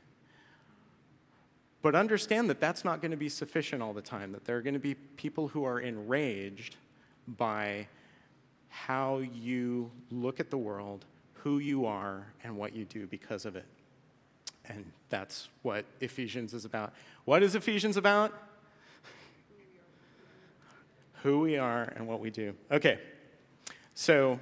[1.82, 4.62] But understand that that's not going to be sufficient all the time, that there are
[4.62, 6.76] going to be people who are enraged
[7.28, 7.86] by
[8.70, 11.04] how you look at the world,
[11.42, 13.66] who you are and what you do because of it.
[14.66, 16.92] And that's what Ephesians is about.
[17.24, 18.32] What is Ephesians about?
[21.22, 22.54] Who we are and what we do.
[22.70, 22.98] Okay,
[23.94, 24.38] so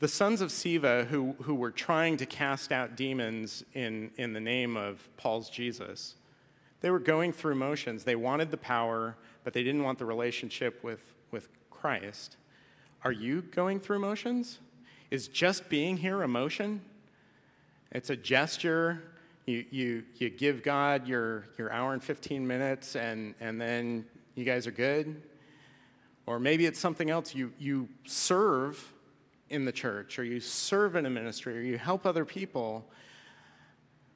[0.00, 4.40] The sons of Sceva, who, who were trying to cast out demons in, in the
[4.40, 6.14] name of Paul's Jesus,
[6.80, 8.04] they were going through motions.
[8.04, 12.36] They wanted the power, but they didn't want the relationship with, with Christ.
[13.02, 14.60] Are you going through motions?
[15.10, 16.82] Is just being here a motion?
[17.92, 19.02] It's a gesture.
[19.46, 24.44] You, you, you give God your, your hour and 15 minutes, and, and then you
[24.44, 25.22] guys are good.
[26.26, 27.34] Or maybe it's something else.
[27.34, 28.92] You, you serve
[29.48, 32.84] in the church, or you serve in a ministry, or you help other people,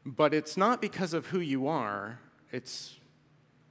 [0.05, 2.19] but it's not because of who you are,
[2.51, 2.99] it's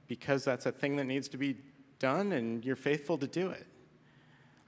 [0.08, 1.56] because that's a thing that needs to be
[1.98, 3.66] done and you're faithful to do it.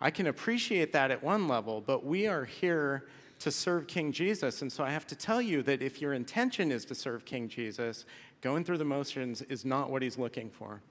[0.04, 3.06] I can appreciate that at one level, but we are here
[3.38, 4.60] to serve King Jesus.
[4.60, 7.48] And so I have to tell you that if your intention is to serve King
[7.48, 8.04] Jesus,
[8.42, 10.82] going through the motions is not what he's looking for.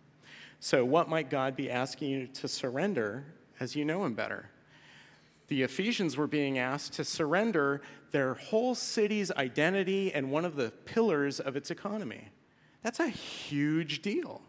[0.60, 3.23] So, what might God be asking you to surrender
[3.60, 4.49] as you know him better?
[5.47, 10.71] The Ephesians were being asked to surrender their whole city's identity and one of the
[10.86, 12.30] pillars of its economy.
[12.82, 14.41] That's a huge deal.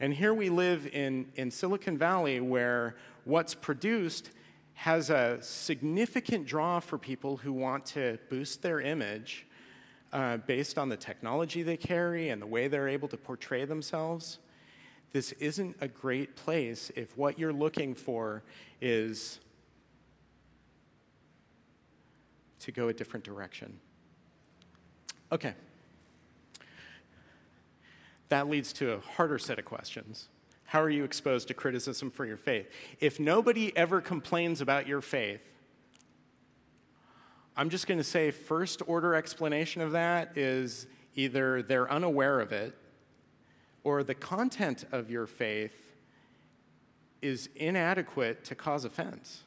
[0.00, 4.30] And here we live in, in Silicon Valley where what's produced
[4.74, 9.46] has a significant draw for people who want to boost their image
[10.12, 14.38] uh, based on the technology they carry and the way they're able to portray themselves.
[15.12, 18.42] This isn't a great place if what you're looking for
[18.80, 19.40] is
[22.60, 23.78] to go a different direction.
[25.30, 25.54] Okay.
[28.28, 30.28] That leads to a harder set of questions.
[30.72, 32.66] How are you exposed to criticism for your faith?
[32.98, 35.42] If nobody ever complains about your faith,
[37.54, 42.52] I'm just going to say, first order explanation of that is either they're unaware of
[42.52, 42.74] it
[43.84, 45.94] or the content of your faith
[47.20, 49.42] is inadequate to cause offense.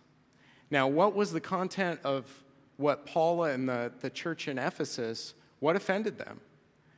[0.70, 2.44] Now, what was the content of
[2.78, 6.40] what Paula and the, the church in Ephesus, what offended them?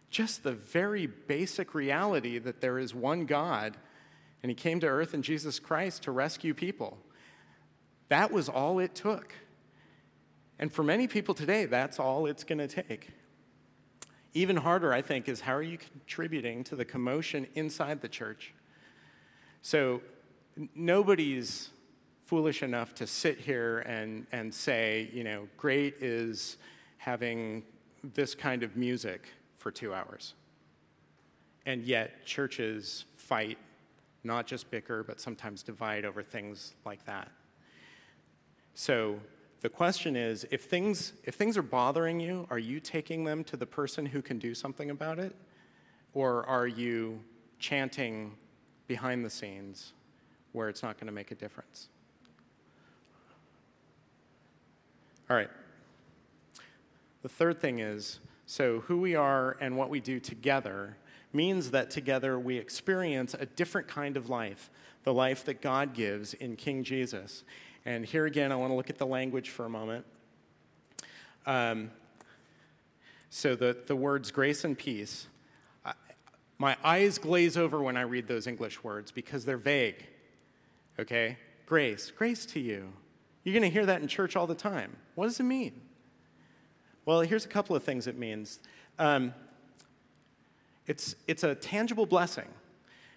[0.10, 3.78] Just the very basic reality that there is one God
[4.44, 6.98] and he came to earth in Jesus Christ to rescue people.
[8.10, 9.34] That was all it took.
[10.60, 13.10] And for many people today, that's all it's going to take.
[14.34, 18.54] Even harder, I think, is how are you contributing to the commotion inside the church?
[19.62, 20.02] So,
[20.76, 21.70] nobody's
[22.26, 26.58] foolish enough to sit here and, and say, you know, great is
[26.98, 27.64] having
[28.14, 30.34] this kind of music for two hours.
[31.66, 33.58] And yet, churches fight
[34.28, 37.32] not just bicker, but sometimes divide over things like that.
[38.76, 39.20] So
[39.62, 43.58] the question is if things, if things are bothering you, are you taking them to
[43.58, 45.36] the person who can do something about it?
[46.14, 47.20] Or are you
[47.58, 48.34] chanting
[48.88, 49.94] behind the scenes
[50.52, 51.90] where it's not going to make a difference?
[55.30, 55.50] All right.
[57.24, 60.98] The third thing is so who we are and what we do together
[61.38, 64.70] means that together we experience a different kind of life,
[65.04, 67.46] the life that God gives in King Jesus.
[67.86, 70.06] And here again, I want to look at the language for a moment.
[71.46, 71.92] Um,
[73.30, 75.28] so the, the words grace and peace,
[75.86, 75.94] I,
[76.58, 80.06] my eyes glaze over when I read those English words because they're vague.
[81.00, 81.38] Okay?
[81.68, 82.92] Grace, grace to you.
[83.44, 84.98] You're going to hear that in church all the time.
[85.16, 85.82] What does it mean?
[87.06, 88.60] Well, here's a couple of things it means.
[89.00, 89.34] Um,
[90.88, 92.48] it's, it's a tangible blessing.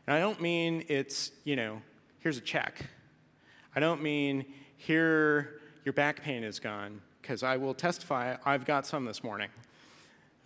[0.06, 1.80] And I don't mean it's, you know,
[2.18, 2.84] here's a check.
[3.74, 4.44] I don't mean
[4.76, 9.48] here your back pain is gone, because I will testify I've got some this morning.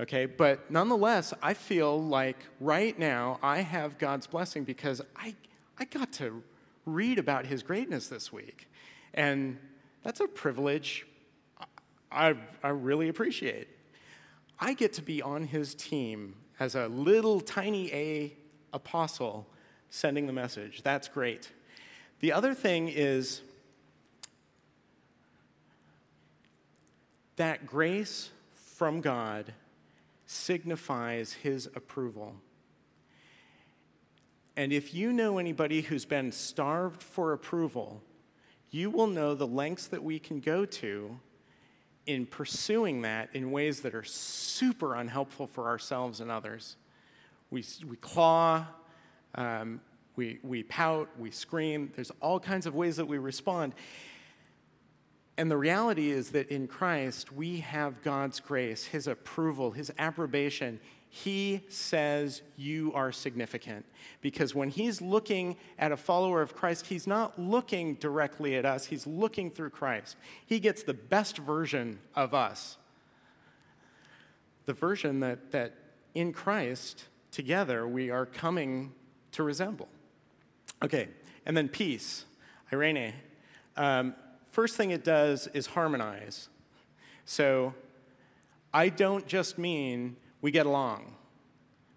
[0.00, 5.34] Okay, but nonetheless, I feel like right now I have God's blessing because I,
[5.78, 6.42] I got to
[6.84, 8.68] read about his greatness this week.
[9.14, 9.58] And
[10.02, 11.06] that's a privilege
[12.10, 13.68] I, I really appreciate.
[14.58, 18.36] I get to be on his team as a little tiny a
[18.72, 19.46] apostle
[19.90, 20.82] sending the message.
[20.82, 21.50] That's great.
[22.20, 23.42] The other thing is
[27.36, 29.52] that grace from God
[30.26, 32.34] signifies his approval.
[34.56, 38.02] And if you know anybody who's been starved for approval,
[38.70, 41.18] you will know the lengths that we can go to
[42.06, 46.76] in pursuing that in ways that are super unhelpful for ourselves and others.
[47.50, 48.66] We, we claw,
[49.34, 49.80] um,
[50.16, 51.92] we, we pout, we scream.
[51.94, 53.74] There's all kinds of ways that we respond.
[55.36, 60.78] And the reality is that in Christ, we have God's grace, His approval, His approbation.
[61.16, 63.84] He says you are significant.
[64.20, 68.86] Because when He's looking at a follower of Christ, He's not looking directly at us,
[68.86, 70.16] He's looking through Christ.
[70.44, 72.78] He gets the best version of us.
[74.66, 75.74] The version that, that
[76.14, 78.92] in Christ, together, we are coming
[79.32, 79.88] to resemble.
[80.82, 81.06] Okay,
[81.46, 82.24] and then peace,
[82.72, 83.12] eirene.
[83.76, 84.16] Um,
[84.50, 86.48] First thing it does is harmonize.
[87.24, 87.74] So
[88.72, 91.02] I don't just mean we get along,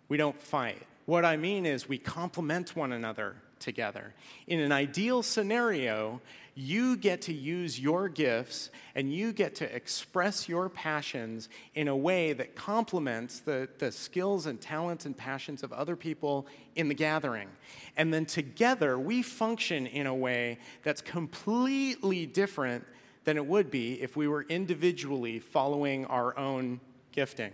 [0.08, 0.82] we don't fight.
[1.06, 4.14] What I mean is we complement one another together.
[4.48, 6.22] In an ideal scenario,
[6.56, 11.96] you get to use your gifts and you get to express your passions in a
[11.98, 16.96] way that complements the, the skills and talents and passions of other people in the
[16.96, 17.50] gathering.
[17.98, 22.86] And then together, we function in a way that's completely different
[23.26, 26.80] than it would be if we were individually following our own
[27.12, 27.52] gifting.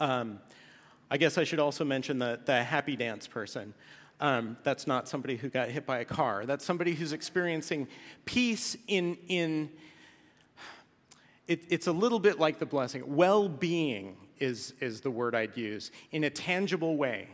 [0.00, 0.40] Um,
[1.10, 3.74] I guess I should also mention the, the happy dance person.
[4.20, 6.46] Um, that's not somebody who got hit by a car.
[6.46, 7.86] That's somebody who's experiencing
[8.24, 9.70] peace in, in
[11.46, 13.16] it, it's a little bit like the blessing.
[13.16, 17.28] Well being is, is the word I'd use in a tangible way.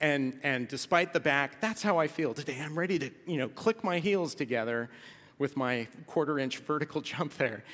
[0.00, 2.58] And, and despite the back, that's how I feel today.
[2.60, 4.90] I'm ready to you know, click my heels together
[5.38, 7.64] with my quarter inch vertical jump there.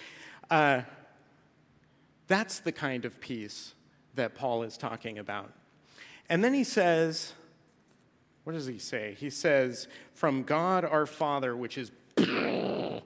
[0.51, 0.83] Uh,
[2.27, 3.75] that's the kind of peace
[4.15, 5.53] that Paul is talking about.
[6.29, 7.35] And then he says,
[8.45, 9.17] what does he say?
[9.19, 11.91] He says, From God our Father, which is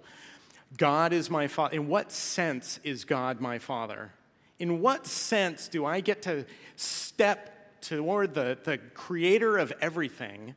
[0.77, 1.77] God is my Father.
[1.77, 4.13] In what sense is God my Father?
[4.59, 6.45] In what sense do I get to
[6.75, 10.57] step toward the, the creator of everything,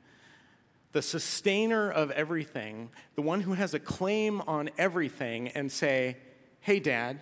[0.91, 6.18] the sustainer of everything, the one who has a claim on everything, and say,
[6.60, 7.20] Hey, Dad,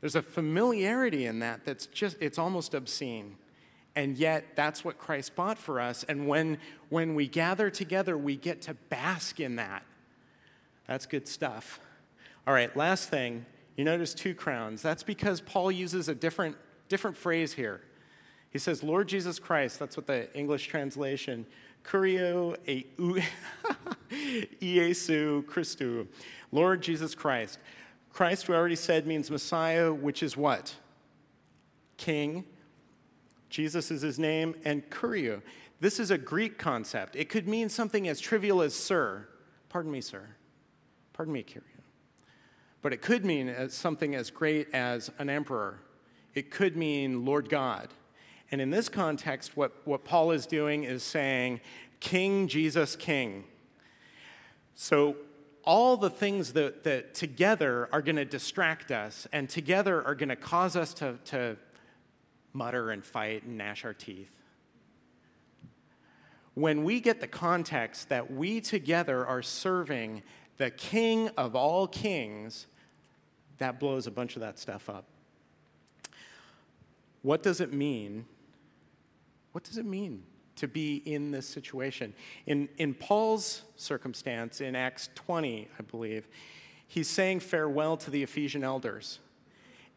[0.00, 3.36] there's a familiarity in that that's just, it's almost obscene.
[3.96, 6.04] And yet, that's what Christ bought for us.
[6.08, 9.82] And when, when we gather together, we get to bask in that.
[10.86, 11.80] That's good stuff.
[12.46, 13.44] All right, last thing.
[13.76, 14.80] You notice two crowns.
[14.82, 16.56] That's because Paul uses a different,
[16.88, 17.80] different phrase here.
[18.50, 19.78] He says, Lord Jesus Christ.
[19.78, 21.46] That's what the English translation,
[21.88, 22.84] curio e
[24.10, 26.06] Iesu Christu.
[26.52, 27.58] Lord Jesus Christ.
[28.12, 30.74] Christ, we already said, means Messiah, which is what?
[31.96, 32.44] King
[33.50, 35.42] Jesus is his name, and Kurio.
[35.80, 37.16] This is a Greek concept.
[37.16, 39.26] It could mean something as trivial as sir.
[39.68, 40.24] Pardon me, sir.
[41.12, 41.62] Pardon me, Kurio.
[42.80, 45.80] But it could mean as something as great as an emperor.
[46.34, 47.88] It could mean Lord God.
[48.52, 51.60] And in this context, what, what Paul is doing is saying,
[51.98, 53.44] King Jesus King.
[54.74, 55.16] So
[55.64, 60.28] all the things that, that together are going to distract us and together are going
[60.28, 61.56] to cause us to, to
[62.52, 64.30] mutter and fight and gnash our teeth.
[66.54, 70.22] When we get the context that we together are serving
[70.56, 72.66] the King of all kings,
[73.58, 75.04] that blows a bunch of that stuff up.
[77.22, 78.26] What does it mean?
[79.52, 80.22] What does it mean
[80.60, 82.14] to be in this situation?
[82.46, 86.28] In, in Paul's circumstance, in Acts 20, I believe,
[86.86, 89.18] he's saying farewell to the Ephesian elders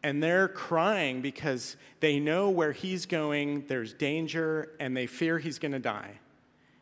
[0.03, 5.57] and they're crying because they know where he's going, there's danger, and they fear he's
[5.57, 6.19] going to die.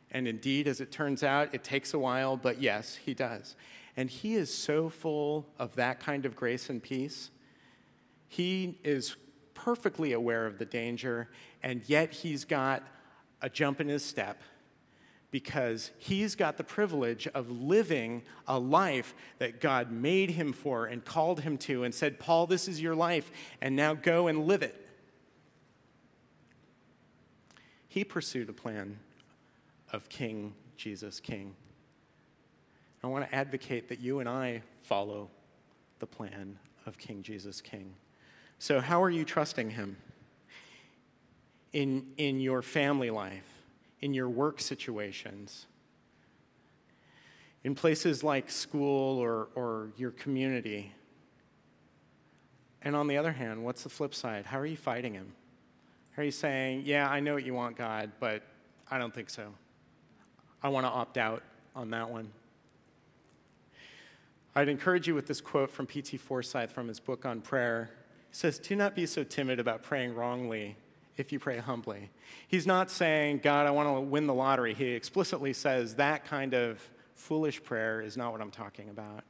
[0.09, 3.55] And indeed, as it turns out, it takes a while, but yes, he does.
[3.95, 7.29] And he is so full of that kind of grace and peace.
[8.27, 9.15] He is
[9.53, 11.29] perfectly aware of the danger,
[11.61, 12.84] and yet he's got
[13.41, 14.41] a jump in his step
[15.31, 21.03] because he's got the privilege of living a life that God made him for and
[21.03, 23.31] called him to and said, Paul, this is your life,
[23.61, 24.75] and now go and live it.
[27.87, 28.99] He pursued a plan
[29.91, 31.55] of King Jesus King.
[33.03, 35.29] I want to advocate that you and I follow
[35.99, 37.93] the plan of King Jesus King.
[38.59, 39.97] So, how are you trusting him
[41.74, 43.51] in, in your family life?
[44.01, 45.67] in your work situations,
[47.63, 50.91] in places like school or, or your community.
[52.82, 54.47] And on the other hand, what's the flip side?
[54.47, 55.34] How are you fighting him?
[56.15, 58.41] How are you saying, Yeah, I know what you want, God, but
[58.89, 59.53] I don't think so?
[60.63, 61.43] I want to opt out
[61.76, 62.32] on that one.
[64.55, 66.17] I'd encourage you with this quote from P.T.
[66.17, 67.91] Forsyth from his book on prayer.
[68.30, 70.76] He says, Do not be so timid about praying wrongly
[71.18, 72.09] if you pray humbly.
[72.47, 74.74] He's not saying, God, I want to win the lottery.
[74.74, 76.82] He explicitly says that kind of
[77.16, 79.24] foolish prayer is not what I'm talking about.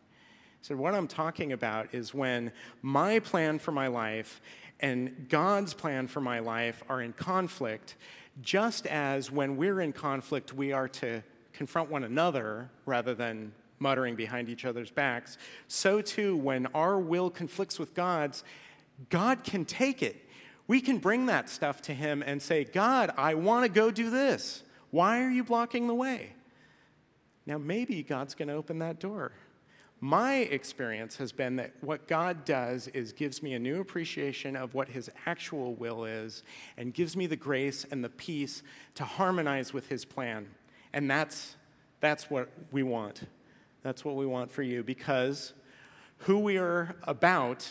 [0.62, 2.52] So, what I'm talking about is when
[2.82, 4.42] my plan for my life
[4.80, 7.96] and God's plan for my life are in conflict,
[8.42, 11.24] just as when we're in conflict, we are to
[11.54, 17.30] confront one another rather than muttering behind each other's backs, so too, when our will
[17.30, 18.44] conflicts with God's,
[19.10, 20.21] God can take it.
[20.72, 24.10] We can bring that stuff to Him and say, God, I want to go do
[24.10, 24.64] this.
[24.90, 26.32] Why are you blocking the way?
[27.46, 29.34] Now, maybe God's going to open that door.
[30.00, 34.74] My experience has been that what God does is gives me a new appreciation of
[34.74, 36.42] what His actual will is
[36.78, 38.64] and gives me the grace and the peace
[38.96, 40.48] to harmonize with His plan.
[40.94, 41.58] And that's,
[42.00, 43.24] that's what we want.
[43.84, 45.52] That's what we want for you because
[46.20, 47.68] who we are about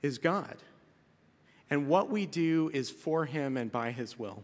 [0.00, 0.58] is God.
[1.70, 4.42] And what we do is for Him and by His will.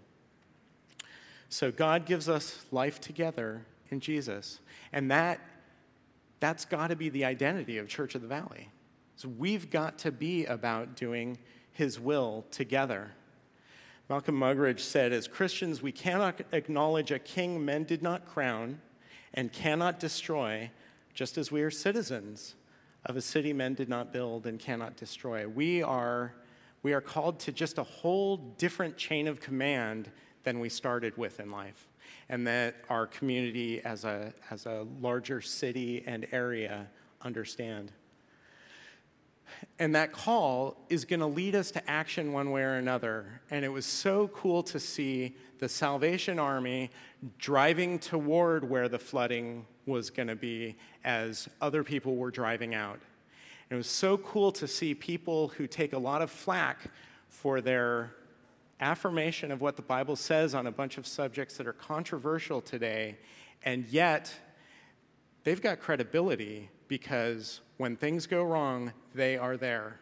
[1.48, 4.60] So God gives us life together in Jesus.
[4.92, 5.40] And that,
[6.38, 8.68] that's got to be the identity of Church of the Valley.
[9.16, 11.36] So we've got to be about doing
[11.72, 13.10] his will together.
[14.08, 18.80] Malcolm Muggeridge said, as Christians, we cannot acknowledge a king men did not crown
[19.34, 20.70] and cannot destroy,
[21.14, 22.54] just as we are citizens
[23.06, 25.46] of a city men did not build and cannot destroy.
[25.46, 26.34] We are,
[26.82, 30.10] we are called to just a whole different chain of command
[30.44, 31.88] than we started with in life.
[32.28, 36.86] And that our community as a, as a larger city and area
[37.22, 37.92] understand.
[39.78, 43.40] And that call is going to lead us to action one way or another.
[43.50, 46.90] And it was so cool to see the Salvation Army
[47.38, 53.00] driving toward where the flooding was going to be as other people were driving out.
[53.70, 56.90] And it was so cool to see people who take a lot of flack
[57.28, 58.10] for their
[58.80, 63.16] affirmation of what the Bible says on a bunch of subjects that are controversial today,
[63.62, 64.34] and yet
[65.44, 70.00] they've got credibility because when things go wrong, they are there.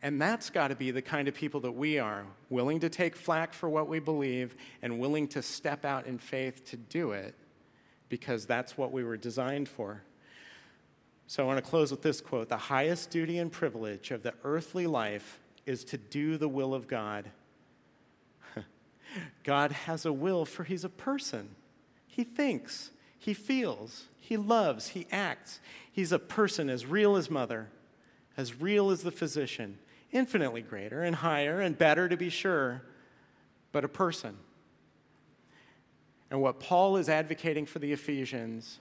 [0.00, 3.14] And that's got to be the kind of people that we are willing to take
[3.14, 7.34] flack for what we believe and willing to step out in faith to do it
[8.08, 10.02] because that's what we were designed for.
[11.32, 14.34] So I want to close with this quote The highest duty and privilege of the
[14.44, 17.30] earthly life is to do the will of God
[19.42, 21.54] God has a will, for he's a person.
[22.06, 25.60] He thinks, he feels, he loves, he acts.
[25.90, 27.70] He's a person as real as mother,
[28.36, 29.78] as real as the physician,
[30.10, 32.82] infinitely greater and higher and better to be sure,
[33.72, 34.36] but a person.
[36.30, 38.80] And what Paul is advocating for the Ephesians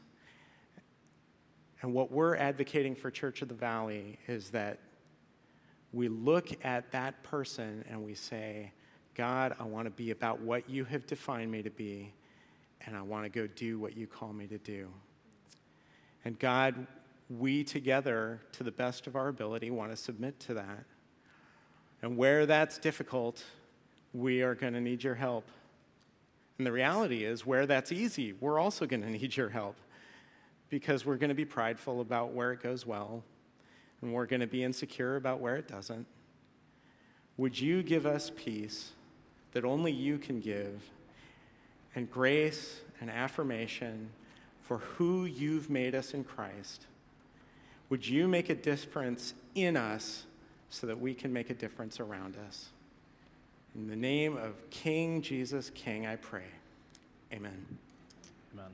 [1.82, 4.80] and what we're advocating for Church of the Valley is that
[5.92, 8.72] we look at that person and we say,
[9.16, 12.14] God, I want to be about what you have defined me to be,
[12.86, 14.88] and I want to go do what you call me to do.
[16.24, 16.88] And God,
[17.30, 20.86] we together, to the best of our ability, want to submit to that.
[22.04, 23.44] And where that's difficult,
[24.14, 25.46] we are going to need your help.
[26.58, 29.76] And the reality is, where that's easy, we're also going to need your help
[30.72, 33.24] because we're going to be prideful about where it goes well,
[34.02, 36.08] and we're going to be insecure about where it doesn't.
[37.38, 38.94] Would you give us peace?
[39.52, 40.90] that only you can give,
[41.96, 44.10] and grace and affirmation
[44.62, 46.86] for who you've made us in Christ.
[47.90, 50.24] Would you make a difference in us
[50.70, 52.70] so that we can make a difference around us?
[53.76, 56.48] In the name of King Jesus King, I pray.
[57.34, 57.66] Amen.
[58.54, 58.72] Amen.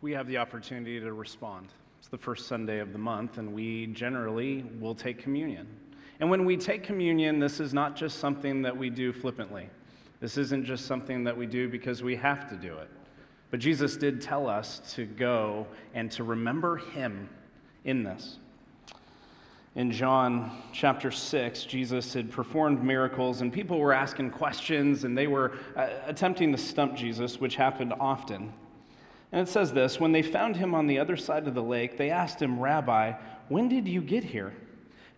[0.00, 1.72] We have the opportunity to respond.
[1.98, 5.66] It's the first Sunday of the month, and we generally will take communion.
[6.20, 9.68] And when we take communion, this is not just something that we do flippantly.
[10.20, 12.88] This isn't just something that we do because we have to do it.
[13.50, 17.28] But Jesus did tell us to go and to remember him
[17.84, 18.38] in this.
[19.74, 25.26] In John chapter 6, Jesus had performed miracles, and people were asking questions, and they
[25.26, 28.52] were uh, attempting to stump Jesus, which happened often.
[29.32, 31.96] And it says this When they found him on the other side of the lake,
[31.96, 33.12] they asked him, Rabbi,
[33.48, 34.54] when did you get here?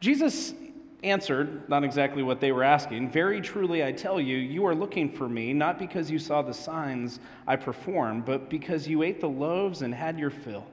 [0.01, 0.55] Jesus
[1.03, 5.11] answered, not exactly what they were asking, Very truly I tell you, you are looking
[5.11, 9.29] for me, not because you saw the signs I performed, but because you ate the
[9.29, 10.67] loaves and had your fill.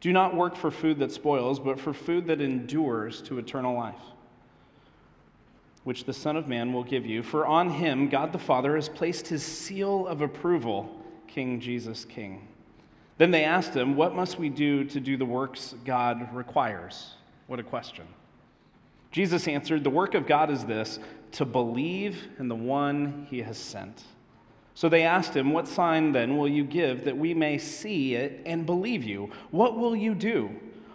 [0.00, 3.94] Do not work for food that spoils, but for food that endures to eternal life,
[5.84, 7.22] which the Son of Man will give you.
[7.22, 12.46] For on him God the Father has placed his seal of approval, King Jesus King.
[13.18, 17.14] Then they asked him, What must we do to do the works God requires?
[17.46, 18.06] What a question.
[19.12, 20.98] Jesus answered, The work of God is this
[21.32, 24.02] to believe in the one he has sent.
[24.74, 28.42] So they asked him, What sign then will you give that we may see it
[28.44, 29.30] and believe you?
[29.50, 30.50] What will you do?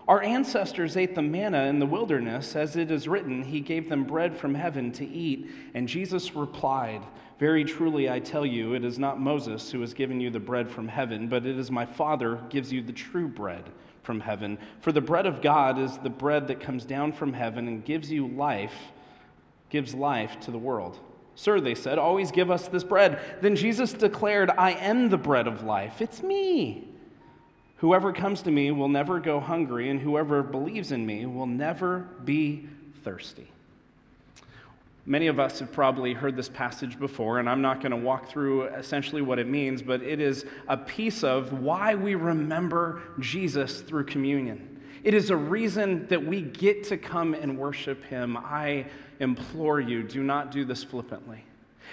[0.09, 4.03] Our ancestors ate the manna in the wilderness, as it is written, He gave them
[4.03, 5.49] bread from heaven to eat.
[5.73, 7.03] And Jesus replied,
[7.39, 10.69] Very truly I tell you, it is not Moses who has given you the bread
[10.69, 13.63] from heaven, but it is my Father gives you the true bread
[14.03, 14.57] from heaven.
[14.81, 18.11] For the bread of God is the bread that comes down from heaven and gives
[18.11, 18.75] you life,
[19.69, 20.99] gives life to the world.
[21.35, 23.21] Sir, they said, always give us this bread.
[23.39, 26.01] Then Jesus declared, I am the bread of life.
[26.01, 26.89] It's me.
[27.77, 31.99] Whoever comes to me will never go hungry, and whoever believes in me will never
[32.25, 32.67] be
[33.05, 33.49] thirsty.
[35.09, 38.29] Many of us have probably heard this passage before, and I'm not going to walk
[38.29, 43.81] through essentially what it means, but it is a piece of why we remember Jesus
[43.81, 44.79] through communion.
[45.03, 48.37] It is a reason that we get to come and worship Him.
[48.37, 48.85] I
[49.19, 51.43] implore you, do not do this flippantly.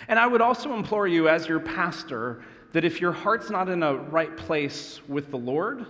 [0.08, 2.42] And I would also implore you, as your pastor,
[2.74, 5.86] that if your heart's not in a right place with the Lord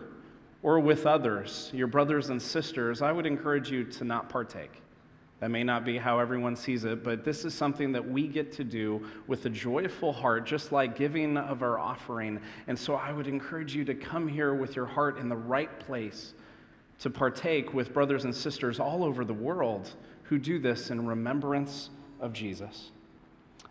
[0.63, 4.81] or with others, your brothers and sisters, I would encourage you to not partake.
[5.41, 8.53] That may not be how everyone sees it, but this is something that we get
[8.53, 12.41] to do with a joyful heart, just like giving of our offering.
[12.69, 15.79] And so I would encourage you to come here with your heart in the right
[15.79, 16.33] place
[17.01, 21.91] to partake with brothers and sisters all over the world who do this in remembrance
[22.19, 22.91] of Jesus.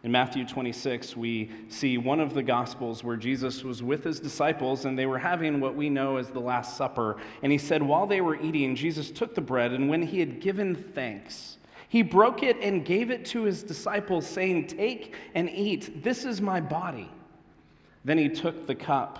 [0.05, 4.85] In Matthew 26, we see one of the Gospels where Jesus was with his disciples
[4.85, 7.17] and they were having what we know as the Last Supper.
[7.41, 10.41] And he said, While they were eating, Jesus took the bread, and when he had
[10.41, 11.57] given thanks,
[11.89, 16.03] he broke it and gave it to his disciples, saying, Take and eat.
[16.03, 17.09] This is my body.
[18.03, 19.17] Then he took the cup.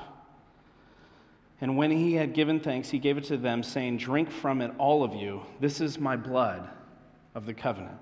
[1.62, 4.72] And when he had given thanks, he gave it to them, saying, Drink from it,
[4.78, 5.42] all of you.
[5.60, 6.70] This is my blood
[7.34, 7.98] of the covenant,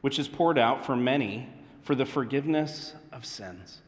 [0.00, 1.48] which is poured out for many
[1.84, 3.80] for the forgiveness of sins.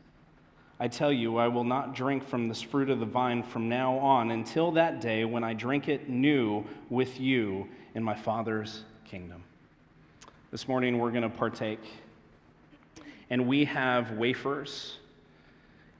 [0.78, 3.96] I tell you, I will not drink from this fruit of the vine from now
[3.98, 9.42] on until that day when I drink it new with you in my Father's kingdom.
[10.50, 11.80] This morning, we're going to partake.
[13.30, 14.98] And we have wafers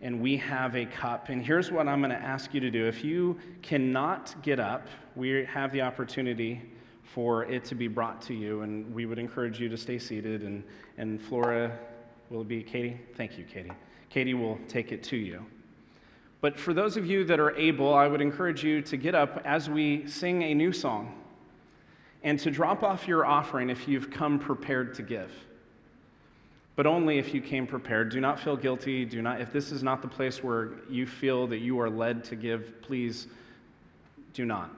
[0.03, 1.30] and we have a cup.
[1.30, 2.86] And here's what I'm going to ask you to do.
[2.86, 6.62] If you cannot get up, we have the opportunity
[7.14, 10.42] for it to be brought to you, and we would encourage you to stay seated.
[10.42, 10.62] And,
[10.98, 11.78] and Flora,
[12.30, 13.00] will it be Katie?
[13.16, 13.72] Thank you, Katie.
[14.11, 15.44] Katie will take it to you.
[16.40, 19.40] But for those of you that are able, I would encourage you to get up
[19.44, 21.14] as we sing a new song
[22.22, 25.30] and to drop off your offering if you've come prepared to give
[26.76, 28.11] but only if you came prepared.
[28.11, 29.07] Do not feel guilty.
[29.07, 32.22] Do not, if this is not the place where you feel that you are led
[32.24, 33.26] to give, please
[34.34, 34.70] do not.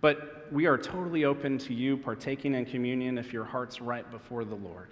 [0.00, 4.44] But we are totally open to you partaking in communion if your heart's right before
[4.44, 4.88] the Lord.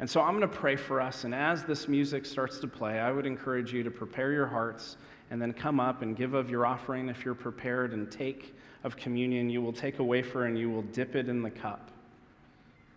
[0.00, 1.24] And so I'm going to pray for us.
[1.24, 4.96] And as this music starts to play, I would encourage you to prepare your hearts
[5.30, 8.96] and then come up and give of your offering if you're prepared and take of
[8.96, 9.50] communion.
[9.50, 11.90] You will take a wafer and you will dip it in the cup.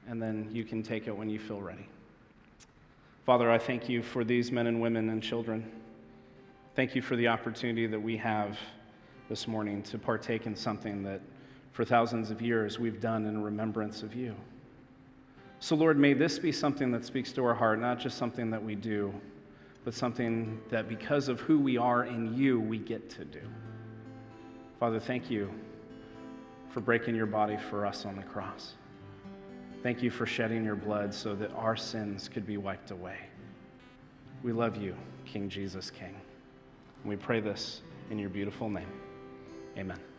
[0.07, 1.88] And then you can take it when you feel ready.
[3.26, 5.70] Father, I thank you for these men and women and children.
[6.76, 8.57] Thank you for the opportunity that we have
[9.30, 11.21] this morning to partake in something that
[11.71, 14.36] for thousands of years we've done in remembrance of you.
[15.59, 18.61] So, Lord, may this be something that speaks to our heart, not just something that
[18.61, 19.13] we do,
[19.86, 23.41] but something that because of who we are in you, we get to do.
[24.80, 25.49] Father, thank you
[26.69, 28.74] for breaking your body for us on the cross.
[29.84, 33.17] Thank you for shedding your blood so that our sins could be wiped away.
[34.43, 34.95] We love you,
[35.26, 36.15] King Jesus King.
[37.03, 38.88] And we pray this in your beautiful name.
[39.78, 40.12] Amen.